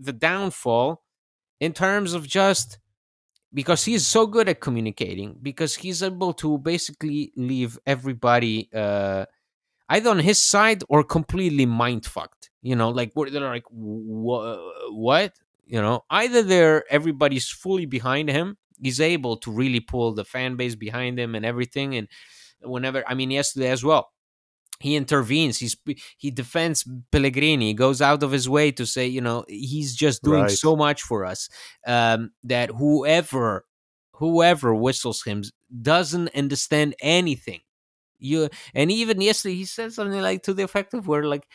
the 0.00 0.12
downfall 0.12 1.02
in 1.60 1.72
terms 1.72 2.14
of 2.14 2.26
just 2.26 2.78
because 3.52 3.84
he's 3.84 4.06
so 4.06 4.26
good 4.26 4.48
at 4.48 4.60
communicating 4.60 5.36
because 5.40 5.74
he's 5.76 6.02
able 6.02 6.32
to 6.34 6.58
basically 6.58 7.32
leave 7.36 7.78
everybody 7.86 8.68
uh, 8.74 9.24
either 9.88 10.10
on 10.10 10.18
his 10.18 10.38
side 10.38 10.82
or 10.88 11.02
completely 11.04 11.66
mind 11.66 12.04
fucked. 12.04 12.50
You 12.62 12.76
know, 12.76 12.90
like 12.90 13.12
they're 13.14 13.40
like, 13.40 13.64
what? 13.70 15.32
You 15.64 15.80
know, 15.80 16.04
either 16.10 16.42
they're 16.42 16.84
everybody's 16.90 17.48
fully 17.48 17.86
behind 17.86 18.30
him. 18.30 18.56
He's 18.80 19.00
able 19.00 19.36
to 19.38 19.50
really 19.50 19.80
pull 19.80 20.14
the 20.14 20.24
fan 20.24 20.56
base 20.56 20.74
behind 20.74 21.18
him 21.18 21.34
and 21.34 21.44
everything. 21.44 21.94
And 21.94 22.08
whenever, 22.62 23.04
I 23.06 23.14
mean, 23.14 23.30
yesterday 23.30 23.70
as 23.70 23.84
well, 23.84 24.10
he 24.80 24.96
intervenes. 24.96 25.58
He's 25.58 25.76
he 26.16 26.30
defends 26.30 26.88
Pellegrini. 27.10 27.68
He 27.68 27.74
goes 27.74 28.00
out 28.00 28.22
of 28.22 28.30
his 28.30 28.48
way 28.48 28.70
to 28.72 28.86
say, 28.86 29.06
you 29.06 29.20
know, 29.20 29.44
he's 29.48 29.94
just 29.94 30.22
doing 30.22 30.42
right. 30.42 30.50
so 30.50 30.76
much 30.76 31.02
for 31.02 31.24
us 31.24 31.48
um, 31.86 32.30
that 32.44 32.70
whoever 32.70 33.64
whoever 34.12 34.74
whistles 34.74 35.22
him 35.22 35.42
doesn't 35.82 36.34
understand 36.34 36.94
anything 37.00 37.60
you 38.18 38.48
and 38.74 38.90
even 38.90 39.20
yesterday 39.20 39.54
he 39.54 39.64
said 39.64 39.92
something 39.92 40.20
like 40.20 40.42
to 40.42 40.54
the 40.54 40.62
effect 40.62 40.94
of 40.94 41.06
where 41.06 41.24
like 41.24 41.46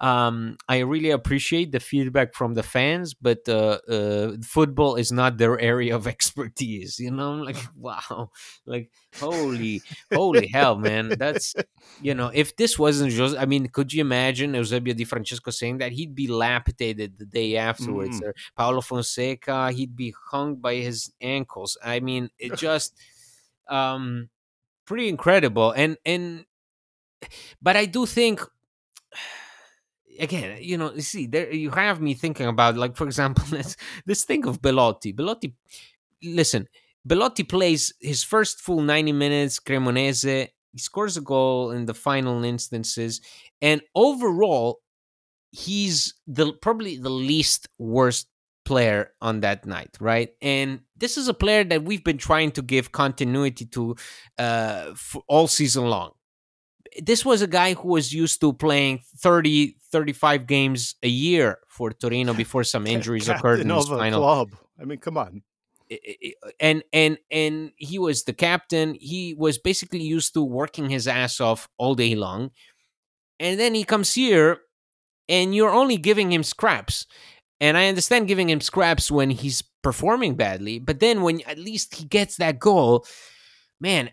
um 0.00 0.56
i 0.68 0.78
really 0.78 1.10
appreciate 1.10 1.72
the 1.72 1.80
feedback 1.80 2.34
from 2.34 2.54
the 2.54 2.62
fans 2.62 3.14
but 3.14 3.48
uh, 3.48 3.78
uh 3.88 4.32
football 4.42 4.96
is 4.96 5.12
not 5.12 5.38
their 5.38 5.58
area 5.60 5.94
of 5.94 6.06
expertise 6.16 6.98
you 6.98 7.10
know 7.10 7.32
I'm 7.32 7.42
like 7.44 7.58
wow 7.76 8.30
like 8.66 8.90
holy 9.18 9.84
holy 10.12 10.46
hell 10.48 10.76
man 10.76 11.16
that's 11.18 11.54
you 11.98 12.14
know 12.14 12.30
if 12.32 12.56
this 12.56 12.78
wasn't 12.78 13.12
just 13.12 13.36
i 13.36 13.44
mean 13.44 13.66
could 13.68 13.92
you 13.92 14.00
imagine 14.00 14.54
eusebio 14.54 14.94
di 14.94 15.04
francesco 15.04 15.50
saying 15.50 15.78
that 15.78 15.92
he'd 15.92 16.14
be 16.14 16.26
lapidated 16.28 17.18
the 17.18 17.26
day 17.26 17.56
afterwards 17.56 18.20
Mm. 18.20 18.26
or 18.26 18.34
paulo 18.56 18.80
fonseca 18.80 19.70
he'd 19.72 19.94
be 19.96 20.14
hung 20.30 20.56
by 20.56 20.76
his 20.76 21.12
ankles 21.20 21.76
i 21.84 22.00
mean 22.00 22.30
it 22.38 22.54
just 22.54 22.96
um 23.68 24.28
pretty 24.90 25.08
incredible 25.08 25.70
and 25.70 25.96
and 26.04 26.44
but 27.62 27.76
i 27.76 27.84
do 27.86 28.04
think 28.04 28.40
again 30.18 30.58
you 30.60 30.76
know 30.76 30.92
you 30.92 31.00
see 31.00 31.28
there 31.28 31.48
you 31.54 31.70
have 31.70 32.00
me 32.00 32.12
thinking 32.12 32.48
about 32.48 32.76
like 32.76 32.96
for 32.96 33.06
example 33.06 33.44
this 33.50 33.76
this 34.04 34.24
thing 34.24 34.44
of 34.48 34.60
Belotti. 34.60 35.12
Belotti 35.12 35.54
listen 36.24 36.66
Belotti 37.06 37.44
plays 37.44 37.94
his 38.00 38.24
first 38.24 38.60
full 38.60 38.82
90 38.82 39.12
minutes 39.12 39.60
Cremonese 39.60 40.48
he 40.72 40.78
scores 40.78 41.16
a 41.16 41.20
goal 41.20 41.70
in 41.70 41.86
the 41.86 41.94
final 41.94 42.42
instances 42.42 43.20
and 43.62 43.80
overall 43.94 44.80
he's 45.52 46.14
the 46.26 46.52
probably 46.54 46.96
the 46.96 47.10
least 47.10 47.68
worst 47.78 48.26
player 48.70 49.10
on 49.20 49.40
that 49.40 49.66
night, 49.66 49.96
right? 49.98 50.30
And 50.40 50.82
this 50.96 51.18
is 51.18 51.26
a 51.26 51.34
player 51.34 51.64
that 51.64 51.82
we've 51.82 52.04
been 52.04 52.18
trying 52.18 52.52
to 52.52 52.62
give 52.62 52.92
continuity 52.92 53.64
to 53.74 53.96
uh, 54.38 54.94
for 54.94 55.24
all 55.26 55.48
season 55.48 55.90
long. 55.90 56.12
This 57.02 57.24
was 57.24 57.42
a 57.42 57.48
guy 57.48 57.74
who 57.74 57.88
was 57.88 58.12
used 58.12 58.40
to 58.42 58.52
playing 58.52 59.00
30, 59.18 59.74
35 59.90 60.46
games 60.46 60.94
a 61.02 61.08
year 61.08 61.58
for 61.68 61.90
Torino 61.90 62.32
before 62.32 62.62
some 62.62 62.86
injuries 62.86 63.28
occurred 63.28 63.58
in 63.58 63.70
his 63.70 63.88
final. 63.88 64.20
Club. 64.20 64.50
I 64.80 64.84
mean, 64.84 64.98
come 64.98 65.16
on. 65.18 65.42
And 66.60 66.84
and 66.92 67.18
and 67.32 67.72
he 67.74 67.98
was 67.98 68.22
the 68.22 68.32
captain. 68.32 68.94
He 68.94 69.34
was 69.36 69.58
basically 69.58 70.04
used 70.16 70.32
to 70.34 70.42
working 70.42 70.88
his 70.88 71.08
ass 71.08 71.40
off 71.40 71.68
all 71.76 71.96
day 71.96 72.14
long, 72.14 72.52
and 73.40 73.58
then 73.58 73.74
he 73.74 73.82
comes 73.82 74.14
here, 74.14 74.58
and 75.28 75.52
you're 75.56 75.74
only 75.82 75.96
giving 75.96 76.30
him 76.30 76.44
scraps. 76.44 77.06
And 77.60 77.76
I 77.76 77.88
understand 77.88 78.28
giving 78.28 78.48
him 78.48 78.60
scraps 78.60 79.10
when 79.10 79.30
he's 79.30 79.62
performing 79.82 80.34
badly, 80.34 80.78
but 80.78 81.00
then 81.00 81.22
when 81.22 81.42
at 81.46 81.58
least 81.58 81.94
he 81.94 82.04
gets 82.06 82.36
that 82.36 82.58
goal, 82.58 83.06
man, 83.80 84.10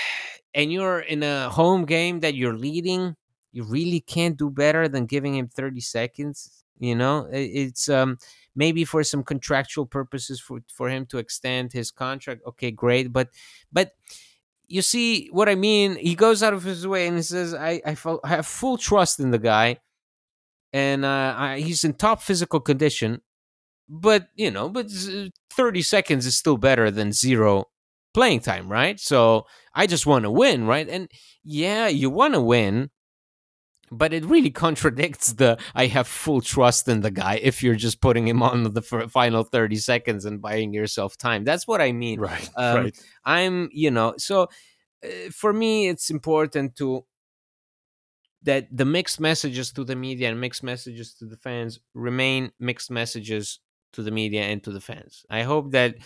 and 0.54 0.72
you're 0.72 1.00
in 1.00 1.22
a 1.22 1.48
home 1.50 1.84
game 1.84 2.20
that 2.20 2.34
you're 2.34 2.56
leading, 2.56 3.14
you 3.52 3.64
really 3.64 4.00
can't 4.00 4.36
do 4.36 4.50
better 4.50 4.88
than 4.88 5.06
giving 5.06 5.36
him 5.36 5.48
30 5.48 5.80
seconds. 5.80 6.64
You 6.80 6.94
know, 6.94 7.28
it's 7.32 7.88
um 7.88 8.18
maybe 8.54 8.84
for 8.84 9.02
some 9.02 9.24
contractual 9.24 9.84
purposes 9.86 10.40
for 10.40 10.60
for 10.72 10.88
him 10.88 11.06
to 11.06 11.18
extend 11.18 11.72
his 11.72 11.90
contract. 11.90 12.42
Okay, 12.46 12.70
great, 12.70 13.12
but 13.12 13.30
but 13.72 13.92
you 14.68 14.82
see 14.82 15.28
what 15.32 15.48
I 15.48 15.54
mean? 15.54 15.96
He 15.96 16.14
goes 16.14 16.42
out 16.42 16.54
of 16.54 16.62
his 16.62 16.86
way 16.86 17.06
and 17.06 17.16
he 17.16 17.22
says, 17.22 17.54
"I 17.54 17.80
I, 17.86 17.94
felt, 17.94 18.20
I 18.24 18.28
have 18.28 18.46
full 18.46 18.76
trust 18.78 19.20
in 19.20 19.30
the 19.30 19.38
guy, 19.38 19.78
and 20.72 21.04
uh, 21.04 21.34
I, 21.36 21.60
he's 21.60 21.84
in 21.84 21.94
top 21.94 22.22
physical 22.22 22.60
condition." 22.60 23.22
But 23.88 24.28
you 24.34 24.50
know, 24.50 24.68
but 24.68 24.88
thirty 25.54 25.82
seconds 25.82 26.26
is 26.26 26.36
still 26.36 26.56
better 26.58 26.90
than 26.90 27.12
zero 27.12 27.66
playing 28.14 28.40
time, 28.40 28.70
right? 28.70 28.98
So 28.98 29.46
I 29.74 29.86
just 29.86 30.06
want 30.06 30.24
to 30.24 30.30
win, 30.30 30.66
right? 30.66 30.88
And 30.88 31.10
yeah, 31.44 31.88
you 31.88 32.10
want 32.10 32.34
to 32.34 32.40
win, 32.40 32.90
but 33.90 34.12
it 34.12 34.24
really 34.24 34.50
contradicts 34.66 35.34
the 35.34 35.58
I 35.74 35.86
have 35.86 36.06
full 36.08 36.40
trust 36.40 36.88
in 36.88 37.00
the 37.00 37.10
guy 37.10 37.40
if 37.42 37.62
you're 37.62 37.76
just 37.76 38.00
putting 38.00 38.26
him 38.26 38.42
on 38.42 38.64
the 38.64 38.82
final 38.82 39.44
30 39.44 39.76
seconds 39.76 40.24
and 40.24 40.42
buying 40.42 40.72
yourself 40.72 41.16
time. 41.16 41.44
That's 41.44 41.66
what 41.66 41.80
I 41.80 41.92
mean. 41.92 42.20
Right. 42.20 42.50
Um, 42.56 42.76
right. 42.76 43.02
I'm, 43.24 43.68
you 43.72 43.90
know, 43.90 44.14
so 44.18 44.48
uh, 45.04 45.30
for 45.30 45.52
me, 45.52 45.88
it's 45.88 46.10
important 46.10 46.76
to 46.76 47.04
that 48.48 48.66
the 48.74 48.84
mixed 48.84 49.20
messages 49.20 49.70
to 49.72 49.84
the 49.84 49.94
media 49.94 50.30
and 50.30 50.40
mixed 50.40 50.62
messages 50.62 51.12
to 51.14 51.26
the 51.26 51.36
fans 51.36 51.80
remain 51.92 52.50
mixed 52.58 52.90
messages 52.90 53.60
to 53.92 54.02
the 54.02 54.10
media 54.10 54.42
and 54.42 54.64
to 54.64 54.72
the 54.72 54.80
fans. 54.80 55.26
I 55.28 55.42
hope 55.42 55.72
that 55.72 55.96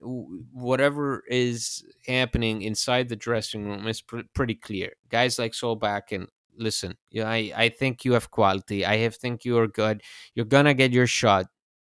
whatever 0.00 1.24
is 1.28 1.84
happening 2.06 2.62
inside 2.62 3.08
the 3.08 3.16
dressing 3.16 3.66
room 3.68 3.88
is 3.88 4.00
pr- 4.00 4.30
pretty 4.32 4.54
clear. 4.54 4.92
Guys 5.08 5.40
like 5.40 5.52
Solbakken 5.52 6.12
and 6.12 6.28
listen, 6.56 6.96
I, 7.16 7.52
I 7.56 7.68
think 7.68 8.04
you 8.04 8.12
have 8.12 8.30
quality. 8.30 8.84
I 8.86 8.98
have 8.98 9.16
think 9.16 9.44
you 9.44 9.58
are 9.58 9.66
good. 9.66 10.02
You're 10.34 10.46
gonna 10.46 10.74
get 10.74 10.92
your 10.92 11.08
shot. 11.08 11.46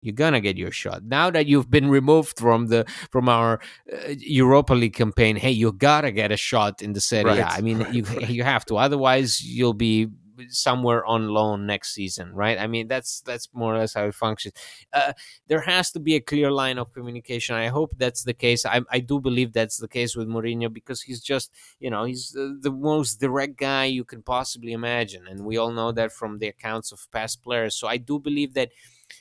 You're 0.05 0.14
gonna 0.14 0.40
get 0.40 0.57
your 0.57 0.71
shot. 0.71 1.03
Now 1.05 1.31
that 1.31 1.47
you've 1.47 1.71
been 1.71 1.88
removed 1.88 2.38
from 2.38 2.67
the 2.67 2.85
from 3.11 3.29
our 3.29 3.61
uh, 3.93 4.14
Europa 4.19 4.75
League 4.75 4.95
campaign, 4.95 5.37
hey, 5.37 5.51
you 5.51 5.73
gotta 5.73 6.12
get 6.12 6.31
a 6.31 6.37
shot 6.37 6.83
in 6.83 6.93
the 6.93 7.01
Serie 7.01 7.25
right, 7.25 7.59
I 7.59 7.61
mean, 7.61 7.79
right, 7.79 7.95
you 7.95 8.03
right. 8.05 8.29
you 8.29 8.45
have 8.45 8.64
to. 8.67 8.77
Otherwise, 8.77 9.43
you'll 9.43 9.75
be 9.75 10.09
somewhere 10.49 11.05
on 11.07 11.29
loan 11.29 11.67
next 11.67 11.95
season, 11.95 12.33
right? 12.35 12.59
I 12.59 12.67
mean, 12.67 12.88
that's 12.88 13.21
that's 13.21 13.49
more 13.53 13.75
or 13.75 13.79
less 13.79 13.95
how 13.95 14.05
it 14.05 14.14
functions. 14.14 14.55
Uh, 14.93 15.12
there 15.49 15.61
has 15.61 15.90
to 15.93 16.01
be 16.01 16.17
a 16.17 16.21
clear 16.21 16.51
line 16.51 16.79
of 16.79 16.93
communication. 16.93 17.55
I 17.57 17.69
hope 17.69 17.93
that's 17.97 18.25
the 18.25 18.35
case. 18.35 18.67
I, 18.67 18.81
I 18.90 19.01
do 19.01 19.21
believe 19.21 19.53
that's 19.53 19.77
the 19.77 19.88
case 19.88 20.17
with 20.17 20.29
Mourinho 20.29 20.73
because 20.73 21.03
he's 21.03 21.21
just, 21.21 21.53
you 21.81 21.90
know, 21.90 22.05
he's 22.05 22.31
the, 22.31 22.59
the 22.61 22.71
most 22.71 23.21
direct 23.21 23.57
guy 23.57 23.85
you 23.85 24.05
can 24.05 24.23
possibly 24.23 24.73
imagine, 24.73 25.27
and 25.29 25.45
we 25.45 25.57
all 25.57 25.71
know 25.71 25.93
that 25.93 26.12
from 26.12 26.38
the 26.38 26.49
accounts 26.49 26.93
of 26.93 27.07
past 27.12 27.43
players. 27.43 27.75
So 27.75 27.88
I 27.88 27.97
do 27.97 28.19
believe 28.19 28.55
that 28.55 28.71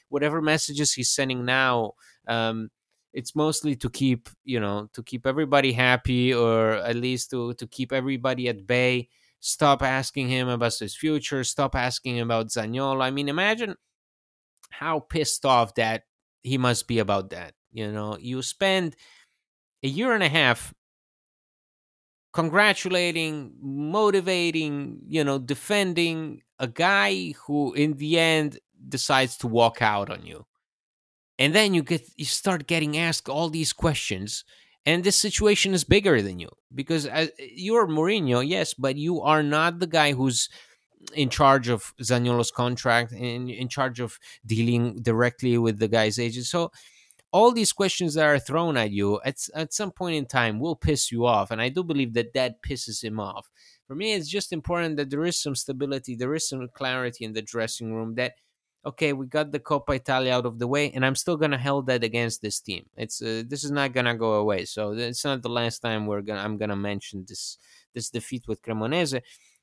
whatever 0.09 0.41
messages 0.41 0.93
he's 0.93 1.09
sending 1.09 1.45
now. 1.45 1.93
Um, 2.27 2.69
it's 3.13 3.35
mostly 3.35 3.75
to 3.75 3.89
keep 3.89 4.29
you 4.43 4.59
know 4.59 4.89
to 4.93 5.03
keep 5.03 5.27
everybody 5.27 5.71
happy 5.73 6.33
or 6.33 6.73
at 6.73 6.95
least 6.95 7.29
to 7.31 7.53
to 7.55 7.67
keep 7.67 7.93
everybody 7.93 8.49
at 8.49 8.65
bay 8.65 9.07
Stop 9.45 9.83
asking 9.83 10.29
him 10.29 10.47
about 10.47 10.73
his 10.79 10.95
future. 10.95 11.43
Stop 11.43 11.75
asking 11.75 12.21
about 12.21 12.47
Zaniolo. 12.47 13.03
I 13.03 13.11
mean, 13.11 13.27
imagine 13.27 13.75
how 14.69 15.01
pissed 15.01 15.45
off 15.45 15.75
that 15.75 16.03
he 16.43 16.57
must 16.57 16.87
be 16.87 16.99
about 16.99 17.31
that. 17.31 17.53
You 17.73 17.91
know, 17.91 18.17
you 18.17 18.41
spend 18.41 18.95
a 19.83 19.89
year 19.89 20.13
and 20.13 20.23
a 20.23 20.29
half 20.29 20.73
congratulating, 22.31 23.51
motivating, 23.61 25.01
you 25.09 25.25
know, 25.25 25.39
defending 25.39 26.41
a 26.59 26.67
guy 26.67 27.33
who 27.45 27.73
in 27.73 27.97
the 27.97 28.17
end 28.17 28.59
decides 28.87 29.37
to 29.37 29.47
walk 29.47 29.81
out 29.81 30.09
on 30.09 30.25
you. 30.25 30.45
And 31.39 31.53
then 31.55 31.73
you 31.73 31.83
get 31.83 32.07
you 32.15 32.25
start 32.25 32.67
getting 32.67 32.97
asked 32.97 33.27
all 33.27 33.49
these 33.49 33.73
questions 33.73 34.43
and 34.85 35.03
this 35.03 35.15
situation 35.15 35.73
is 35.73 35.83
bigger 35.83 36.21
than 36.21 36.39
you 36.39 36.49
because 36.73 37.07
uh, 37.07 37.27
you're 37.39 37.87
Mourinho, 37.87 38.45
yes, 38.45 38.73
but 38.73 38.97
you 38.97 39.21
are 39.21 39.41
not 39.41 39.79
the 39.79 39.87
guy 39.87 40.11
who's 40.11 40.49
in 41.13 41.29
charge 41.29 41.69
of 41.69 41.93
Zaniolo's 42.01 42.51
contract 42.51 43.11
and 43.13 43.49
in 43.49 43.69
charge 43.69 43.99
of 43.99 44.19
dealing 44.45 45.01
directly 45.01 45.57
with 45.57 45.79
the 45.79 45.87
guy's 45.87 46.19
agent. 46.19 46.45
So 46.45 46.71
all 47.31 47.51
these 47.51 47.73
questions 47.73 48.13
that 48.13 48.25
are 48.25 48.39
thrown 48.39 48.77
at 48.77 48.91
you 48.91 49.19
at, 49.25 49.37
at 49.55 49.73
some 49.73 49.91
point 49.91 50.15
in 50.15 50.25
time 50.25 50.59
will 50.59 50.75
piss 50.75 51.11
you 51.11 51.25
off. 51.25 51.49
And 51.49 51.61
I 51.61 51.69
do 51.69 51.83
believe 51.83 52.13
that 52.13 52.33
that 52.33 52.61
pisses 52.61 53.03
him 53.03 53.19
off. 53.19 53.49
For 53.87 53.95
me, 53.95 54.13
it's 54.13 54.29
just 54.29 54.53
important 54.53 54.97
that 54.97 55.09
there 55.09 55.25
is 55.25 55.41
some 55.41 55.55
stability, 55.55 56.15
there 56.15 56.35
is 56.35 56.47
some 56.47 56.67
clarity 56.73 57.25
in 57.25 57.33
the 57.33 57.41
dressing 57.41 57.93
room 57.93 58.15
that– 58.15 58.33
okay, 58.85 59.13
we 59.13 59.25
got 59.25 59.51
the 59.51 59.59
Coppa 59.59 59.95
Italia 59.95 60.33
out 60.33 60.45
of 60.45 60.59
the 60.59 60.67
way, 60.67 60.91
and 60.91 61.05
I'm 61.05 61.15
still 61.15 61.37
gonna 61.37 61.57
hold 61.57 61.87
that 61.87 62.03
against 62.03 62.41
this 62.41 62.59
team. 62.59 62.85
It's 62.97 63.21
uh, 63.21 63.43
this 63.47 63.63
is 63.63 63.71
not 63.71 63.93
gonna 63.93 64.15
go 64.15 64.33
away. 64.33 64.65
So 64.65 64.91
it's 64.91 65.23
not 65.25 65.41
the 65.41 65.49
last 65.49 65.79
time 65.79 66.05
we're 66.05 66.21
gonna 66.21 66.41
I'm 66.41 66.57
gonna 66.57 66.75
mention 66.75 67.25
this 67.27 67.57
this 67.93 68.09
defeat 68.09 68.47
with 68.47 68.61
Cremonese. 68.61 69.21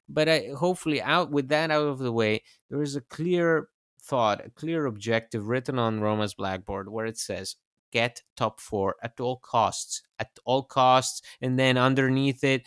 But 0.08 0.28
I, 0.28 0.48
hopefully, 0.56 1.00
out 1.02 1.30
with 1.30 1.48
that 1.48 1.70
out 1.70 1.86
of 1.86 1.98
the 1.98 2.12
way, 2.12 2.42
there 2.68 2.82
is 2.82 2.96
a 2.96 3.00
clear 3.02 3.68
thought, 4.02 4.44
a 4.44 4.50
clear 4.50 4.86
objective 4.86 5.48
written 5.48 5.78
on 5.78 6.00
Roma's 6.00 6.34
blackboard 6.34 6.90
where 6.90 7.06
it 7.06 7.18
says 7.18 7.56
get 7.92 8.22
top 8.36 8.60
four 8.60 8.96
at 9.02 9.20
all 9.20 9.36
costs, 9.36 10.02
at 10.18 10.30
all 10.44 10.62
costs, 10.62 11.22
and 11.40 11.58
then 11.58 11.76
underneath 11.76 12.42
it, 12.42 12.62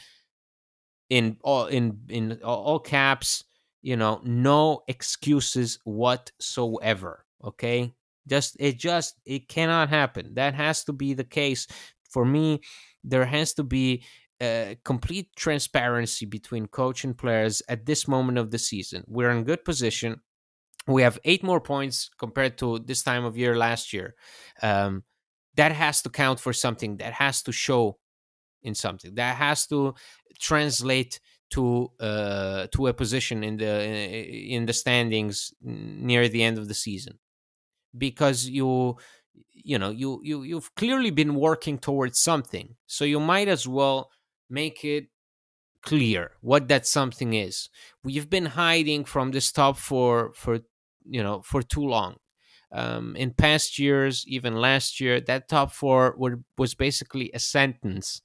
in 1.09 1.37
all 1.41 1.65
in 1.65 1.99
in 2.09 2.39
all 2.43 2.79
caps 2.79 3.43
you 3.83 3.95
know 3.95 4.19
no 4.23 4.81
excuses 4.87 5.77
whatsoever 5.83 7.23
okay? 7.43 7.93
Just 8.27 8.55
it 8.59 8.77
just 8.77 9.19
it 9.25 9.47
cannot 9.47 9.89
happen. 9.89 10.35
That 10.35 10.53
has 10.55 10.83
to 10.85 10.93
be 10.93 11.13
the 11.13 11.23
case. 11.23 11.67
For 12.09 12.25
me 12.25 12.61
there 13.03 13.25
has 13.25 13.53
to 13.55 13.63
be 13.63 14.03
a 14.41 14.77
complete 14.85 15.29
transparency 15.35 16.25
between 16.25 16.67
coach 16.67 17.03
and 17.03 17.17
players 17.17 17.61
at 17.67 17.85
this 17.85 18.07
moment 18.07 18.37
of 18.37 18.51
the 18.51 18.57
season. 18.57 19.03
We're 19.07 19.31
in 19.31 19.43
good 19.43 19.65
position. 19.65 20.21
We 20.87 21.01
have 21.01 21.19
eight 21.25 21.43
more 21.43 21.61
points 21.61 22.09
compared 22.17 22.57
to 22.59 22.79
this 22.79 23.03
time 23.03 23.25
of 23.25 23.37
year 23.37 23.57
last 23.57 23.93
year. 23.93 24.15
Um, 24.61 25.03
that 25.55 25.71
has 25.71 26.01
to 26.03 26.09
count 26.09 26.39
for 26.39 26.53
something. 26.53 26.97
That 26.97 27.13
has 27.13 27.43
to 27.43 27.51
show 27.51 27.99
in 28.63 28.75
something. 28.75 29.15
That 29.15 29.35
has 29.37 29.67
to 29.67 29.95
translate 30.39 31.19
to 31.53 31.91
uh, 31.99 32.67
to 32.73 32.87
a 32.87 32.93
position 32.93 33.43
in 33.43 33.57
the 33.57 33.73
in 34.55 34.65
the 34.65 34.73
standings 34.73 35.53
near 35.61 36.27
the 36.27 36.43
end 36.43 36.57
of 36.57 36.67
the 36.67 36.73
season. 36.73 37.19
Because 37.95 38.47
you 38.47 38.97
you 39.53 39.77
know 39.77 39.91
you 39.91 40.19
you 40.23 40.43
you've 40.43 40.73
clearly 40.75 41.11
been 41.11 41.35
working 41.35 41.77
towards 41.77 42.19
something. 42.19 42.75
So 42.87 43.05
you 43.05 43.19
might 43.19 43.47
as 43.47 43.67
well 43.67 44.09
make 44.49 44.83
it 44.83 45.05
clear 45.83 46.31
what 46.41 46.67
that 46.69 46.87
something 46.87 47.33
is. 47.33 47.69
We've 48.03 48.29
been 48.29 48.47
hiding 48.47 49.05
from 49.05 49.31
this 49.31 49.51
top 49.51 49.77
four 49.77 50.33
for 50.33 50.59
you 51.05 51.23
know 51.23 51.41
for 51.41 51.61
too 51.61 51.85
long. 51.85 52.15
Um, 52.71 53.15
in 53.15 53.29
past 53.35 53.77
years 53.77 54.25
even 54.27 54.55
last 54.55 54.99
year 54.99 55.21
that 55.21 55.47
top 55.47 55.71
four 55.71 56.15
were, 56.17 56.39
was 56.57 56.73
basically 56.73 57.29
a 57.31 57.37
sentence 57.37 58.23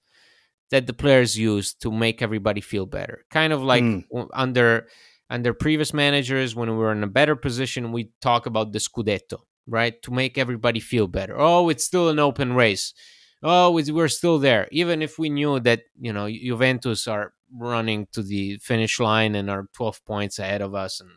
that 0.70 0.86
the 0.86 0.92
players 0.92 1.38
use 1.38 1.74
to 1.74 1.90
make 1.90 2.22
everybody 2.22 2.60
feel 2.60 2.86
better. 2.86 3.24
Kind 3.30 3.52
of 3.52 3.62
like 3.62 3.82
mm. 3.82 4.28
under 4.32 4.88
under 5.30 5.52
previous 5.52 5.92
managers 5.92 6.54
when 6.54 6.70
we 6.70 6.76
were 6.76 6.92
in 6.92 7.02
a 7.02 7.08
better 7.08 7.36
position, 7.36 7.92
we 7.92 8.10
talk 8.20 8.46
about 8.46 8.72
the 8.72 8.78
scudetto, 8.78 9.40
right? 9.66 10.00
To 10.02 10.10
make 10.10 10.38
everybody 10.38 10.80
feel 10.80 11.06
better. 11.06 11.38
Oh, 11.38 11.68
it's 11.68 11.84
still 11.84 12.08
an 12.08 12.18
open 12.18 12.54
race. 12.54 12.94
Oh, 13.42 13.70
we're 13.70 14.08
still 14.08 14.38
there, 14.38 14.68
even 14.72 15.00
if 15.00 15.18
we 15.18 15.28
knew 15.28 15.60
that 15.60 15.82
you 16.00 16.12
know 16.12 16.28
Juventus 16.28 17.06
are 17.06 17.32
running 17.54 18.06
to 18.12 18.22
the 18.22 18.58
finish 18.58 19.00
line 19.00 19.34
and 19.34 19.48
are 19.48 19.68
12 19.72 20.04
points 20.04 20.38
ahead 20.38 20.60
of 20.60 20.74
us, 20.74 21.00
and 21.00 21.10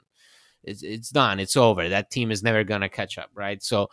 it's 0.63 0.83
it's 0.83 1.09
done. 1.09 1.39
It's 1.39 1.57
over. 1.57 1.89
That 1.89 2.11
team 2.11 2.31
is 2.31 2.43
never 2.43 2.63
gonna 2.63 2.89
catch 2.89 3.17
up, 3.17 3.31
right? 3.33 3.61
So, 3.63 3.89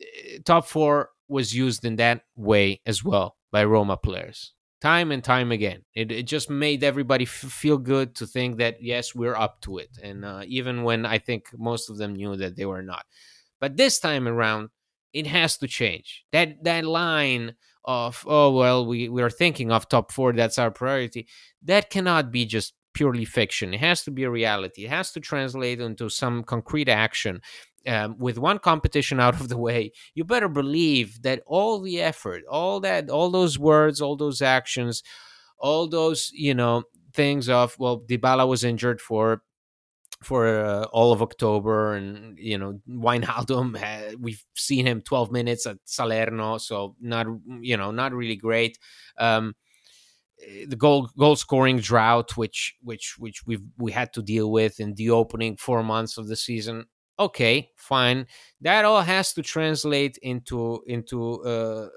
eh, 0.00 0.38
top 0.44 0.66
four 0.66 1.10
was 1.28 1.54
used 1.54 1.84
in 1.84 1.96
that 1.96 2.22
way 2.34 2.80
as 2.86 3.04
well 3.04 3.36
by 3.52 3.64
Roma 3.64 3.96
players 3.96 4.52
time 4.80 5.12
and 5.12 5.22
time 5.22 5.52
again. 5.52 5.82
It, 5.94 6.10
it 6.10 6.22
just 6.26 6.48
made 6.50 6.82
everybody 6.82 7.24
f- 7.24 7.30
feel 7.30 7.78
good 7.78 8.14
to 8.16 8.26
think 8.26 8.58
that, 8.58 8.82
yes, 8.82 9.14
we're 9.14 9.36
up 9.36 9.60
to 9.62 9.78
it. 9.78 9.90
And 10.02 10.24
uh, 10.24 10.42
even 10.46 10.84
when 10.84 11.04
I 11.04 11.18
think 11.18 11.46
most 11.56 11.90
of 11.90 11.98
them 11.98 12.14
knew 12.14 12.36
that 12.36 12.56
they 12.56 12.66
were 12.66 12.82
not. 12.82 13.04
But 13.60 13.76
this 13.76 14.00
time 14.00 14.26
around, 14.26 14.70
it 15.12 15.26
has 15.26 15.58
to 15.58 15.68
change. 15.68 16.24
That 16.32 16.64
that 16.64 16.84
line 16.84 17.56
of, 17.84 18.24
oh, 18.26 18.52
well, 18.52 18.86
we, 18.86 19.08
we 19.08 19.22
are 19.22 19.30
thinking 19.30 19.72
of 19.72 19.88
top 19.88 20.12
four, 20.12 20.32
that's 20.32 20.58
our 20.58 20.70
priority, 20.70 21.26
that 21.64 21.90
cannot 21.90 22.30
be 22.30 22.46
just 22.46 22.74
purely 22.92 23.24
fiction. 23.24 23.72
It 23.72 23.80
has 23.80 24.02
to 24.04 24.10
be 24.10 24.24
a 24.24 24.30
reality. 24.30 24.84
It 24.84 24.90
has 24.90 25.12
to 25.12 25.20
translate 25.20 25.80
into 25.80 26.08
some 26.10 26.42
concrete 26.42 26.88
action 26.88 27.40
um, 27.86 28.16
with 28.18 28.38
one 28.38 28.58
competition 28.58 29.20
out 29.26 29.40
of 29.40 29.48
the 29.48 29.58
way, 29.58 29.92
you 30.14 30.24
better 30.24 30.48
believe 30.48 31.22
that 31.22 31.42
all 31.46 31.80
the 31.80 32.00
effort, 32.00 32.42
all 32.50 32.80
that, 32.80 33.10
all 33.10 33.30
those 33.30 33.58
words, 33.58 34.00
all 34.00 34.16
those 34.16 34.42
actions, 34.42 35.02
all 35.58 35.88
those, 35.88 36.30
you 36.32 36.54
know, 36.54 36.84
things 37.12 37.48
of, 37.48 37.76
well, 37.78 38.00
Dybala 38.00 38.48
was 38.48 38.64
injured 38.64 39.00
for 39.00 39.42
for 40.22 40.46
uh, 40.46 40.84
all 40.92 41.12
of 41.12 41.22
October, 41.22 41.94
and 41.94 42.38
you 42.38 42.58
know 42.58 42.80
Wijnaldum. 42.88 43.76
Uh, 43.76 44.16
we've 44.20 44.44
seen 44.54 44.86
him 44.86 45.00
12 45.00 45.32
minutes 45.32 45.66
at 45.66 45.78
Salerno, 45.84 46.58
so 46.58 46.94
not 47.00 47.26
you 47.60 47.76
know 47.76 47.90
not 47.90 48.12
really 48.12 48.36
great. 48.36 48.78
Um, 49.18 49.54
the 50.66 50.76
goal 50.76 51.10
goal 51.18 51.36
scoring 51.36 51.78
drought, 51.78 52.36
which 52.36 52.74
which 52.82 53.16
which 53.18 53.46
we've 53.46 53.62
we 53.78 53.92
had 53.92 54.12
to 54.14 54.22
deal 54.22 54.50
with 54.50 54.80
in 54.80 54.94
the 54.94 55.10
opening 55.10 55.56
four 55.56 55.82
months 55.82 56.18
of 56.18 56.28
the 56.28 56.36
season. 56.36 56.86
Okay, 57.20 57.70
fine. 57.76 58.26
That 58.62 58.86
all 58.86 59.02
has 59.02 59.34
to 59.34 59.42
translate 59.42 60.18
into 60.22 60.82
into 60.86 61.42
uh, 61.44 61.88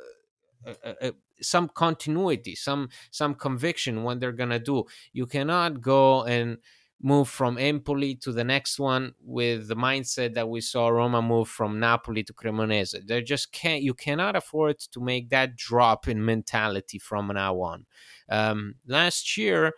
uh, 0.68 1.12
some 1.42 1.70
continuity, 1.70 2.56
some 2.56 2.90
some 3.12 3.36
conviction 3.36 4.04
when 4.04 4.20
they're 4.20 4.34
gonna 4.34 4.60
do. 4.60 4.86
You 5.14 5.26
cannot 5.26 5.82
go 5.82 6.24
and 6.26 6.58
move 7.02 7.30
from 7.30 7.58
Empoli 7.58 8.16
to 8.16 8.32
the 8.34 8.44
next 8.44 8.80
one 8.80 9.14
with 9.22 9.68
the 9.70 9.76
mindset 9.76 10.34
that 10.36 10.50
we 10.50 10.62
saw 10.62 10.88
Roma 10.90 11.22
move 11.22 11.50
from 11.50 11.80
Napoli 11.80 12.24
to 12.24 12.34
Cremonese. 12.34 13.06
They 13.08 13.22
just 13.22 13.52
can't. 13.54 13.82
You 13.82 13.94
cannot 13.94 14.36
afford 14.36 14.80
to 14.80 15.02
make 15.02 15.30
that 15.30 15.56
drop 15.56 16.08
in 16.08 16.24
mentality 16.26 17.00
from 17.00 17.28
now 17.28 17.62
on. 17.62 17.86
Um, 18.30 18.76
last 18.88 19.38
year, 19.38 19.74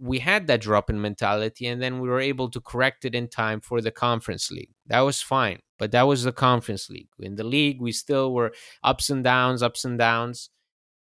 we 0.00 0.18
had 0.18 0.46
that 0.46 0.60
drop 0.60 0.90
in 0.90 1.00
mentality, 1.00 1.66
and 1.66 1.80
then 1.80 2.00
we 2.00 2.08
were 2.08 2.20
able 2.20 2.50
to 2.50 2.60
correct 2.60 3.04
it 3.04 3.14
in 3.14 3.28
time 3.28 3.60
for 3.60 3.80
the 3.80 3.90
Conference 3.90 4.50
League. 4.50 4.70
That 4.86 5.00
was 5.00 5.22
fine, 5.22 5.60
but 5.78 5.92
that 5.92 6.02
was 6.02 6.24
the 6.24 6.32
Conference 6.32 6.90
League. 6.90 7.08
In 7.18 7.36
the 7.36 7.44
league, 7.44 7.80
we 7.80 7.92
still 7.92 8.32
were 8.32 8.52
ups 8.82 9.10
and 9.10 9.22
downs, 9.22 9.62
ups 9.62 9.84
and 9.84 9.98
downs. 9.98 10.50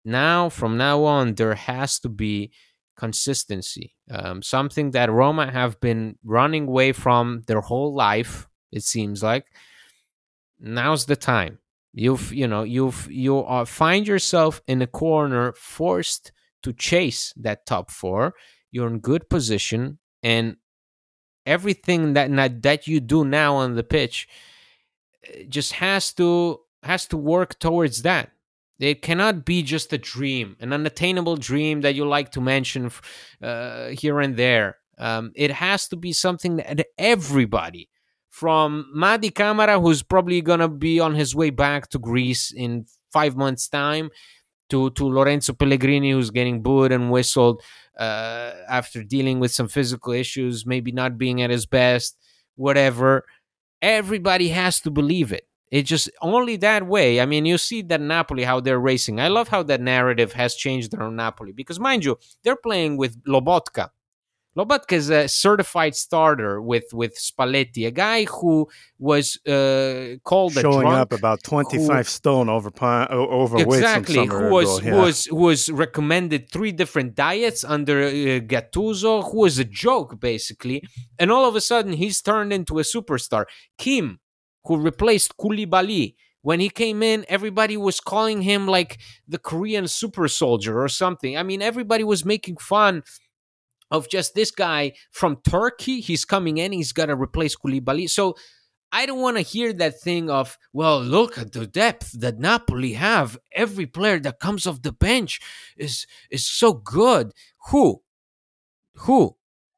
Now, 0.04 0.48
from 0.48 0.76
now 0.76 1.04
on, 1.04 1.34
there 1.34 1.54
has 1.54 2.00
to 2.00 2.08
be 2.08 2.52
consistency, 2.96 3.94
um, 4.10 4.42
something 4.42 4.90
that 4.92 5.10
Roma 5.10 5.50
have 5.50 5.80
been 5.80 6.16
running 6.24 6.66
away 6.66 6.92
from 6.92 7.42
their 7.46 7.60
whole 7.60 7.94
life. 7.94 8.48
It 8.70 8.82
seems 8.82 9.22
like 9.22 9.46
now's 10.58 11.06
the 11.06 11.16
time. 11.16 11.58
You've 11.94 12.32
you 12.32 12.48
know 12.48 12.62
you've 12.62 13.06
you 13.10 13.38
are, 13.38 13.66
find 13.66 14.06
yourself 14.06 14.62
in 14.66 14.80
a 14.82 14.86
corner, 14.86 15.52
forced 15.52 16.32
to 16.62 16.72
chase 16.72 17.34
that 17.36 17.66
top 17.66 17.90
four. 17.90 18.34
You're 18.72 18.88
in 18.88 18.98
good 18.98 19.28
position, 19.30 19.98
and 20.22 20.56
everything 21.46 22.14
that 22.14 22.62
that 22.62 22.88
you 22.88 22.98
do 23.00 23.24
now 23.24 23.54
on 23.56 23.76
the 23.76 23.84
pitch 23.84 24.28
eh, 25.24 25.44
just 25.48 25.74
has 25.74 26.12
to 26.14 26.60
has 26.82 27.06
to 27.06 27.16
work 27.16 27.58
towards 27.60 28.02
that 28.02 28.32
it 28.82 29.02
cannot 29.02 29.44
be 29.44 29.62
just 29.62 29.92
a 29.92 29.98
dream, 29.98 30.56
an 30.60 30.72
unattainable 30.72 31.36
dream 31.36 31.82
that 31.82 31.94
you 31.94 32.04
like 32.04 32.32
to 32.32 32.40
mention 32.40 32.90
uh, 33.40 33.88
here 33.88 34.20
and 34.20 34.36
there. 34.36 34.78
Um, 34.98 35.32
it 35.36 35.52
has 35.52 35.88
to 35.88 35.96
be 35.96 36.12
something 36.12 36.56
that 36.56 36.84
everybody, 36.98 37.88
from 38.28 38.92
Mady 38.96 39.34
Camara, 39.34 39.80
who's 39.80 40.02
probably 40.02 40.40
gonna 40.40 40.68
be 40.68 41.00
on 41.00 41.14
his 41.14 41.34
way 41.34 41.50
back 41.50 41.88
to 41.90 41.98
Greece 41.98 42.52
in 42.52 42.86
five 43.12 43.36
months' 43.36 43.68
time, 43.68 44.10
to 44.70 44.90
to 44.90 45.04
Lorenzo 45.06 45.52
Pellegrini, 45.52 46.10
who's 46.10 46.30
getting 46.30 46.62
booed 46.62 46.92
and 46.92 47.10
whistled 47.10 47.62
uh, 47.98 48.52
after 48.68 49.02
dealing 49.02 49.40
with 49.40 49.52
some 49.52 49.68
physical 49.68 50.12
issues, 50.12 50.66
maybe 50.66 50.92
not 50.92 51.18
being 51.18 51.42
at 51.42 51.50
his 51.50 51.66
best, 51.66 52.16
whatever. 52.56 53.24
Everybody 53.80 54.48
has 54.48 54.80
to 54.80 54.90
believe 54.90 55.32
it. 55.32 55.46
It 55.70 55.82
just 55.84 56.10
only 56.20 56.56
that 56.56 56.86
way. 56.86 57.20
I 57.20 57.26
mean, 57.26 57.46
you 57.46 57.56
see 57.56 57.80
that 57.82 58.00
Napoli 58.00 58.44
how 58.44 58.60
they're 58.60 58.78
racing. 58.78 59.18
I 59.20 59.28
love 59.28 59.48
how 59.48 59.62
that 59.64 59.80
narrative 59.80 60.32
has 60.34 60.54
changed 60.54 60.92
around 60.92 61.16
Napoli 61.16 61.52
because, 61.52 61.80
mind 61.80 62.04
you, 62.04 62.18
they're 62.44 62.56
playing 62.56 62.98
with 62.98 63.22
Lobotka. 63.24 63.88
Lobotka 64.56 64.92
is 64.92 65.08
a 65.08 65.28
certified 65.28 65.94
starter 65.94 66.60
with 66.60 66.84
with 66.92 67.16
Spalletti, 67.16 67.86
a 67.86 67.90
guy 67.90 68.24
who 68.24 68.68
was 68.98 69.38
uh, 69.46 70.16
called 70.24 70.52
showing 70.52 70.88
up 70.88 71.12
about 71.12 71.42
twenty 71.42 71.84
five 71.86 72.06
stone 72.06 72.50
over 72.50 72.70
overweight. 72.82 73.78
Exactly, 73.78 74.26
who 74.26 74.50
was 74.50 74.78
ago, 74.78 74.86
yeah. 74.86 74.94
who 74.94 75.00
was 75.00 75.24
who 75.24 75.36
was 75.36 75.70
recommended 75.70 76.50
three 76.50 76.70
different 76.70 77.14
diets 77.14 77.64
under 77.64 78.02
uh, 78.02 78.40
Gattuso, 78.40 79.30
who 79.30 79.38
was 79.40 79.58
a 79.58 79.64
joke 79.64 80.20
basically, 80.20 80.82
and 81.18 81.32
all 81.32 81.48
of 81.48 81.56
a 81.56 81.60
sudden 81.60 81.94
he's 81.94 82.20
turned 82.20 82.52
into 82.52 82.78
a 82.78 82.82
superstar. 82.82 83.46
Kim, 83.78 84.20
who 84.64 84.76
replaced 84.76 85.36
Koulibaly. 85.38 86.14
When 86.44 86.58
he 86.58 86.70
came 86.70 87.04
in, 87.04 87.24
everybody 87.28 87.76
was 87.76 88.00
calling 88.00 88.42
him 88.42 88.66
like 88.66 88.98
the 89.28 89.38
Korean 89.38 89.86
super 89.86 90.26
soldier 90.26 90.82
or 90.82 90.88
something. 90.88 91.38
I 91.38 91.44
mean, 91.44 91.62
everybody 91.62 92.02
was 92.02 92.24
making 92.24 92.56
fun 92.56 93.04
of 93.92 94.08
just 94.08 94.34
this 94.34 94.50
guy 94.50 94.94
from 95.12 95.36
Turkey. 95.48 96.00
He's 96.00 96.24
coming 96.24 96.58
in, 96.58 96.72
he's 96.72 96.92
got 96.92 97.06
to 97.06 97.14
replace 97.14 97.54
Koulibaly. 97.54 98.10
So 98.10 98.34
I 98.90 99.06
don't 99.06 99.20
want 99.20 99.36
to 99.36 99.42
hear 99.42 99.72
that 99.74 100.00
thing 100.00 100.28
of, 100.30 100.58
well, 100.72 101.00
look 101.00 101.38
at 101.38 101.52
the 101.52 101.66
depth 101.66 102.18
that 102.20 102.38
Napoli 102.38 102.94
have. 102.94 103.38
Every 103.52 103.86
player 103.86 104.18
that 104.20 104.40
comes 104.40 104.66
off 104.66 104.82
the 104.82 104.92
bench 104.92 105.40
is 105.76 106.06
is 106.30 106.44
so 106.44 106.72
good. 106.72 107.32
Who? 107.70 108.02
Who? 108.96 109.36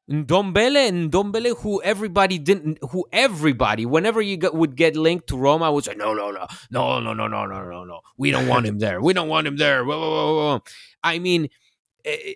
Ndombele 0.09 0.87
and 0.87 1.11
Ndombele, 1.11 1.57
who 1.61 1.81
everybody 1.81 2.37
didn't, 2.37 2.77
who 2.91 3.05
everybody, 3.11 3.87
whenever 3.87 4.21
you 4.21 4.37
got, 4.37 4.53
would 4.53 4.75
get 4.75 4.95
linked 4.95 5.27
to 5.29 5.37
Roma, 5.37 5.71
would 5.71 5.83
say, 5.83 5.95
no, 5.95 6.13
no, 6.13 6.29
no, 6.29 6.45
no, 6.69 6.99
no, 6.99 7.13
no, 7.13 7.27
no, 7.27 7.45
no, 7.47 7.63
no, 7.63 7.83
no. 7.85 7.99
We 8.15 8.29
don't 8.29 8.47
want 8.47 8.67
him 8.67 8.77
there. 8.77 9.01
We 9.01 9.13
don't 9.13 9.29
want 9.29 9.47
him 9.47 9.57
there. 9.57 9.83
Whoa, 9.83 9.99
whoa, 9.99 10.35
whoa. 10.35 10.63
I 11.03 11.17
mean, 11.17 11.49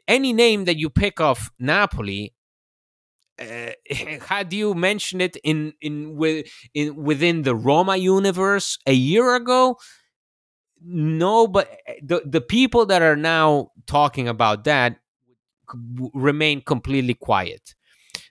any 0.07 0.33
name 0.33 0.65
that 0.65 0.77
you 0.77 0.89
pick 0.89 1.19
off 1.19 1.51
Napoli, 1.59 2.33
uh, 3.39 3.71
had 4.27 4.51
you 4.53 4.73
mentioned 4.73 5.21
it 5.21 5.37
in 5.43 5.73
in 5.81 6.15
with 6.15 6.47
in 6.73 6.95
within 6.95 7.43
the 7.43 7.55
Roma 7.55 7.97
universe 7.97 8.77
a 8.85 8.93
year 8.93 9.35
ago? 9.35 9.77
No, 10.81 11.47
but 11.47 11.77
the 12.01 12.21
the 12.25 12.41
people 12.41 12.85
that 12.85 13.01
are 13.01 13.15
now 13.17 13.71
talking 13.85 14.27
about 14.27 14.63
that 14.63 14.97
remain 16.13 16.61
completely 16.61 17.13
quiet. 17.13 17.75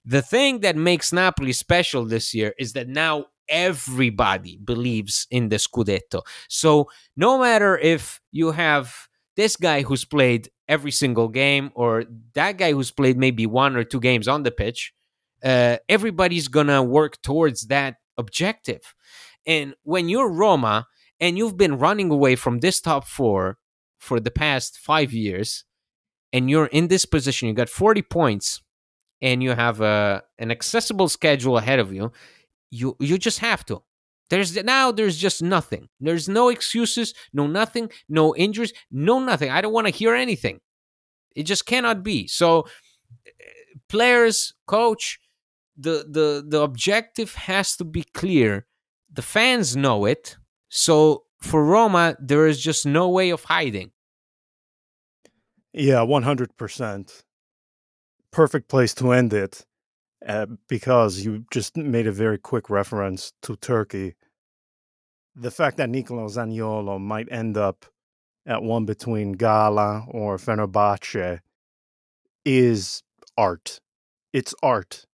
The 0.05 0.23
thing 0.23 0.61
that 0.61 0.77
makes 0.77 1.13
Napoli 1.13 1.53
special 1.53 2.05
this 2.05 2.35
year 2.35 2.55
is 2.59 2.73
that 2.73 2.89
now 2.89 3.27
everybody 3.49 4.59
believes 4.63 5.27
in 5.31 5.49
the 5.49 5.57
Scudetto. 5.57 6.23
So 6.49 6.89
no 7.17 7.39
matter 7.39 7.79
if 7.79 8.21
you 8.33 8.53
have 8.53 9.08
this 9.39 9.57
guy 9.57 9.83
who's 9.83 10.05
played 10.05 10.51
every 10.67 10.91
single 10.91 11.29
game 11.29 11.71
or 11.77 12.05
that 12.35 12.59
guy 12.59 12.73
who's 12.73 12.91
played 12.91 13.17
maybe 13.17 13.47
one 13.47 13.77
or 13.77 13.85
two 13.85 14.01
games 14.01 14.27
on 14.27 14.43
the 14.43 14.51
pitch, 14.51 14.93
uh, 15.45 15.77
everybody's 15.89 16.49
gonna 16.49 16.83
work 16.83 17.23
towards 17.23 17.69
that 17.69 17.95
objective. 18.19 18.83
And 19.47 19.75
when 19.85 20.09
you're 20.09 20.29
Roma 20.29 20.89
and 21.21 21.39
you've 21.39 21.57
been 21.57 21.79
running 21.79 22.11
away 22.11 22.35
from 22.35 22.59
this 22.59 22.81
top 22.81 23.07
four 23.07 23.59
for 24.01 24.19
the 24.19 24.33
past 24.33 24.77
five 24.77 25.13
years, 25.13 25.65
and 26.33 26.51
you're 26.51 26.67
in 26.67 26.89
this 26.89 27.07
position, 27.07 27.49
you 27.49 27.55
got 27.55 27.69
40 27.69 28.03
points, 28.03 28.61
and 29.23 29.41
you 29.41 29.53
have 29.53 29.81
a 29.81 30.25
an 30.39 30.51
accessible 30.51 31.09
schedule 31.09 31.59
ahead 31.59 31.79
of 31.79 31.93
you, 31.93 32.11
you 32.73 32.97
you 32.99 33.17
just 33.19 33.39
have 33.39 33.65
to. 33.67 33.83
There's 34.31 34.55
now 34.63 34.93
there's 34.93 35.17
just 35.17 35.43
nothing. 35.43 35.89
There's 36.01 36.29
no 36.29 36.49
excuses, 36.49 37.15
no 37.33 37.47
nothing, 37.47 37.91
no 38.09 38.35
injuries, 38.37 38.73
no 38.91 39.19
nothing. 39.19 39.51
I 39.51 39.61
don't 39.61 39.73
want 39.73 39.87
to 39.87 39.93
hear 39.93 40.15
anything. 40.15 40.61
It 41.35 41.45
just 41.45 41.67
cannot 41.67 42.03
be. 42.03 42.27
So 42.27 42.67
eh, 43.27 43.31
players, 43.89 44.55
coach, 44.67 45.19
the 45.77 46.05
the 46.09 46.45
the 46.47 46.61
objective 46.61 47.35
has 47.35 47.77
to 47.77 47.85
be 47.85 48.05
clear. 48.15 48.67
The 49.13 49.23
fans 49.23 49.77
know 49.77 50.05
it. 50.05 50.37
So 50.69 51.25
for 51.41 51.65
Roma, 51.65 52.17
there 52.21 52.47
is 52.47 52.61
just 52.61 52.85
no 52.85 53.09
way 53.09 53.31
of 53.31 53.45
hiding. 53.45 53.93
Yeah, 55.73 55.99
100%. 55.99 57.23
Perfect 58.33 58.69
place 58.69 58.95
to 58.95 59.13
end 59.13 59.33
it 59.33 59.65
uh, 60.27 60.47
because 60.69 61.25
you 61.25 61.45
just 61.51 61.77
made 61.77 62.07
a 62.07 62.13
very 62.13 62.39
quick 62.39 62.71
reference 62.71 63.33
to 63.43 63.57
Turkey. 63.57 64.15
The 65.37 65.51
fact 65.51 65.77
that 65.77 65.89
Nicolo 65.89 66.27
Zaniolo 66.27 67.01
might 67.01 67.31
end 67.31 67.57
up 67.57 67.87
at 68.47 68.63
one 68.63 68.85
between 68.85 69.33
Gala 69.33 70.05
or 70.09 70.37
Fenerbahce 70.39 71.41
is 72.45 73.03
art. 73.37 73.81
It's 74.33 74.55
art. 74.63 75.05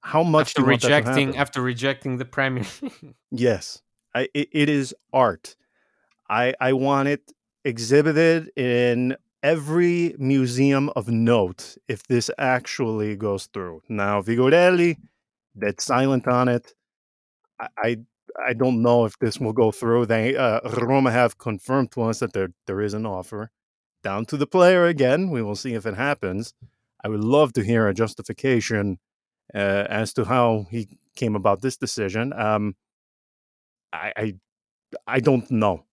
How 0.00 0.22
much 0.22 0.50
after 0.50 0.64
rejecting 0.64 1.36
after 1.36 1.60
rejecting 1.60 2.16
the 2.16 2.24
Premier? 2.24 2.64
yes, 3.30 3.82
I, 4.14 4.28
it, 4.32 4.48
it 4.52 4.68
is 4.68 4.94
art. 5.12 5.56
I 6.30 6.54
I 6.60 6.72
want 6.72 7.08
it 7.08 7.32
exhibited 7.64 8.50
in 8.56 9.16
every 9.42 10.14
museum 10.18 10.90
of 10.96 11.08
note 11.08 11.76
if 11.88 12.02
this 12.04 12.30
actually 12.38 13.16
goes 13.16 13.46
through. 13.46 13.82
Now, 13.88 14.22
Vigorelli, 14.22 14.96
dead 15.58 15.80
silent 15.80 16.26
on 16.28 16.48
it. 16.48 16.74
I, 17.60 17.68
I, 17.78 17.96
I 18.48 18.52
don't 18.54 18.82
know 18.82 19.04
if 19.04 19.18
this 19.18 19.38
will 19.38 19.52
go 19.52 19.72
through. 19.72 20.06
They 20.06 20.36
uh, 20.36 20.60
Roma 20.80 21.10
have 21.10 21.38
confirmed 21.38 21.92
to 21.92 22.02
us 22.02 22.20
that 22.20 22.32
there 22.32 22.50
there 22.66 22.80
is 22.80 22.94
an 22.94 23.06
offer. 23.06 23.50
Down 24.04 24.26
to 24.26 24.36
the 24.36 24.46
player 24.46 24.86
again. 24.86 25.30
We 25.30 25.42
will 25.42 25.56
see 25.56 25.74
if 25.74 25.86
it 25.86 25.94
happens. 25.94 26.54
I 27.04 27.08
would 27.08 27.24
love 27.24 27.52
to 27.54 27.64
hear 27.64 27.88
a 27.88 27.94
justification 27.94 28.98
uh, 29.54 29.86
as 29.90 30.12
to 30.14 30.24
how 30.24 30.66
he 30.70 30.98
came 31.16 31.36
about 31.36 31.62
this 31.62 31.76
decision. 31.76 32.32
Um, 32.32 32.76
I, 33.92 34.12
I 34.16 34.34
I 35.06 35.20
don't 35.20 35.50
know. 35.50 35.84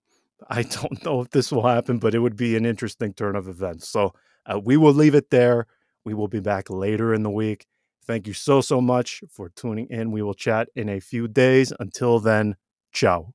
I 0.47 0.63
don't 0.63 1.03
know 1.03 1.21
if 1.21 1.29
this 1.31 1.51
will 1.51 1.67
happen, 1.67 1.99
but 1.99 2.15
it 2.15 2.19
would 2.19 2.35
be 2.37 2.55
an 2.55 2.65
interesting 2.65 3.13
turn 3.13 3.35
of 3.35 3.47
events. 3.47 3.89
So 3.89 4.13
uh, 4.45 4.59
we 4.59 4.77
will 4.77 4.93
leave 4.93 5.15
it 5.15 5.29
there. 5.29 5.67
We 6.03 6.13
will 6.13 6.27
be 6.27 6.39
back 6.39 6.69
later 6.69 7.13
in 7.13 7.23
the 7.23 7.31
week. 7.31 7.65
Thank 8.05 8.27
you 8.27 8.33
so, 8.33 8.61
so 8.61 8.81
much 8.81 9.23
for 9.29 9.49
tuning 9.49 9.87
in. 9.89 10.11
We 10.11 10.21
will 10.21 10.35
chat 10.35 10.69
in 10.75 10.89
a 10.89 10.99
few 10.99 11.27
days. 11.27 11.73
Until 11.79 12.19
then, 12.19 12.55
ciao. 12.93 13.34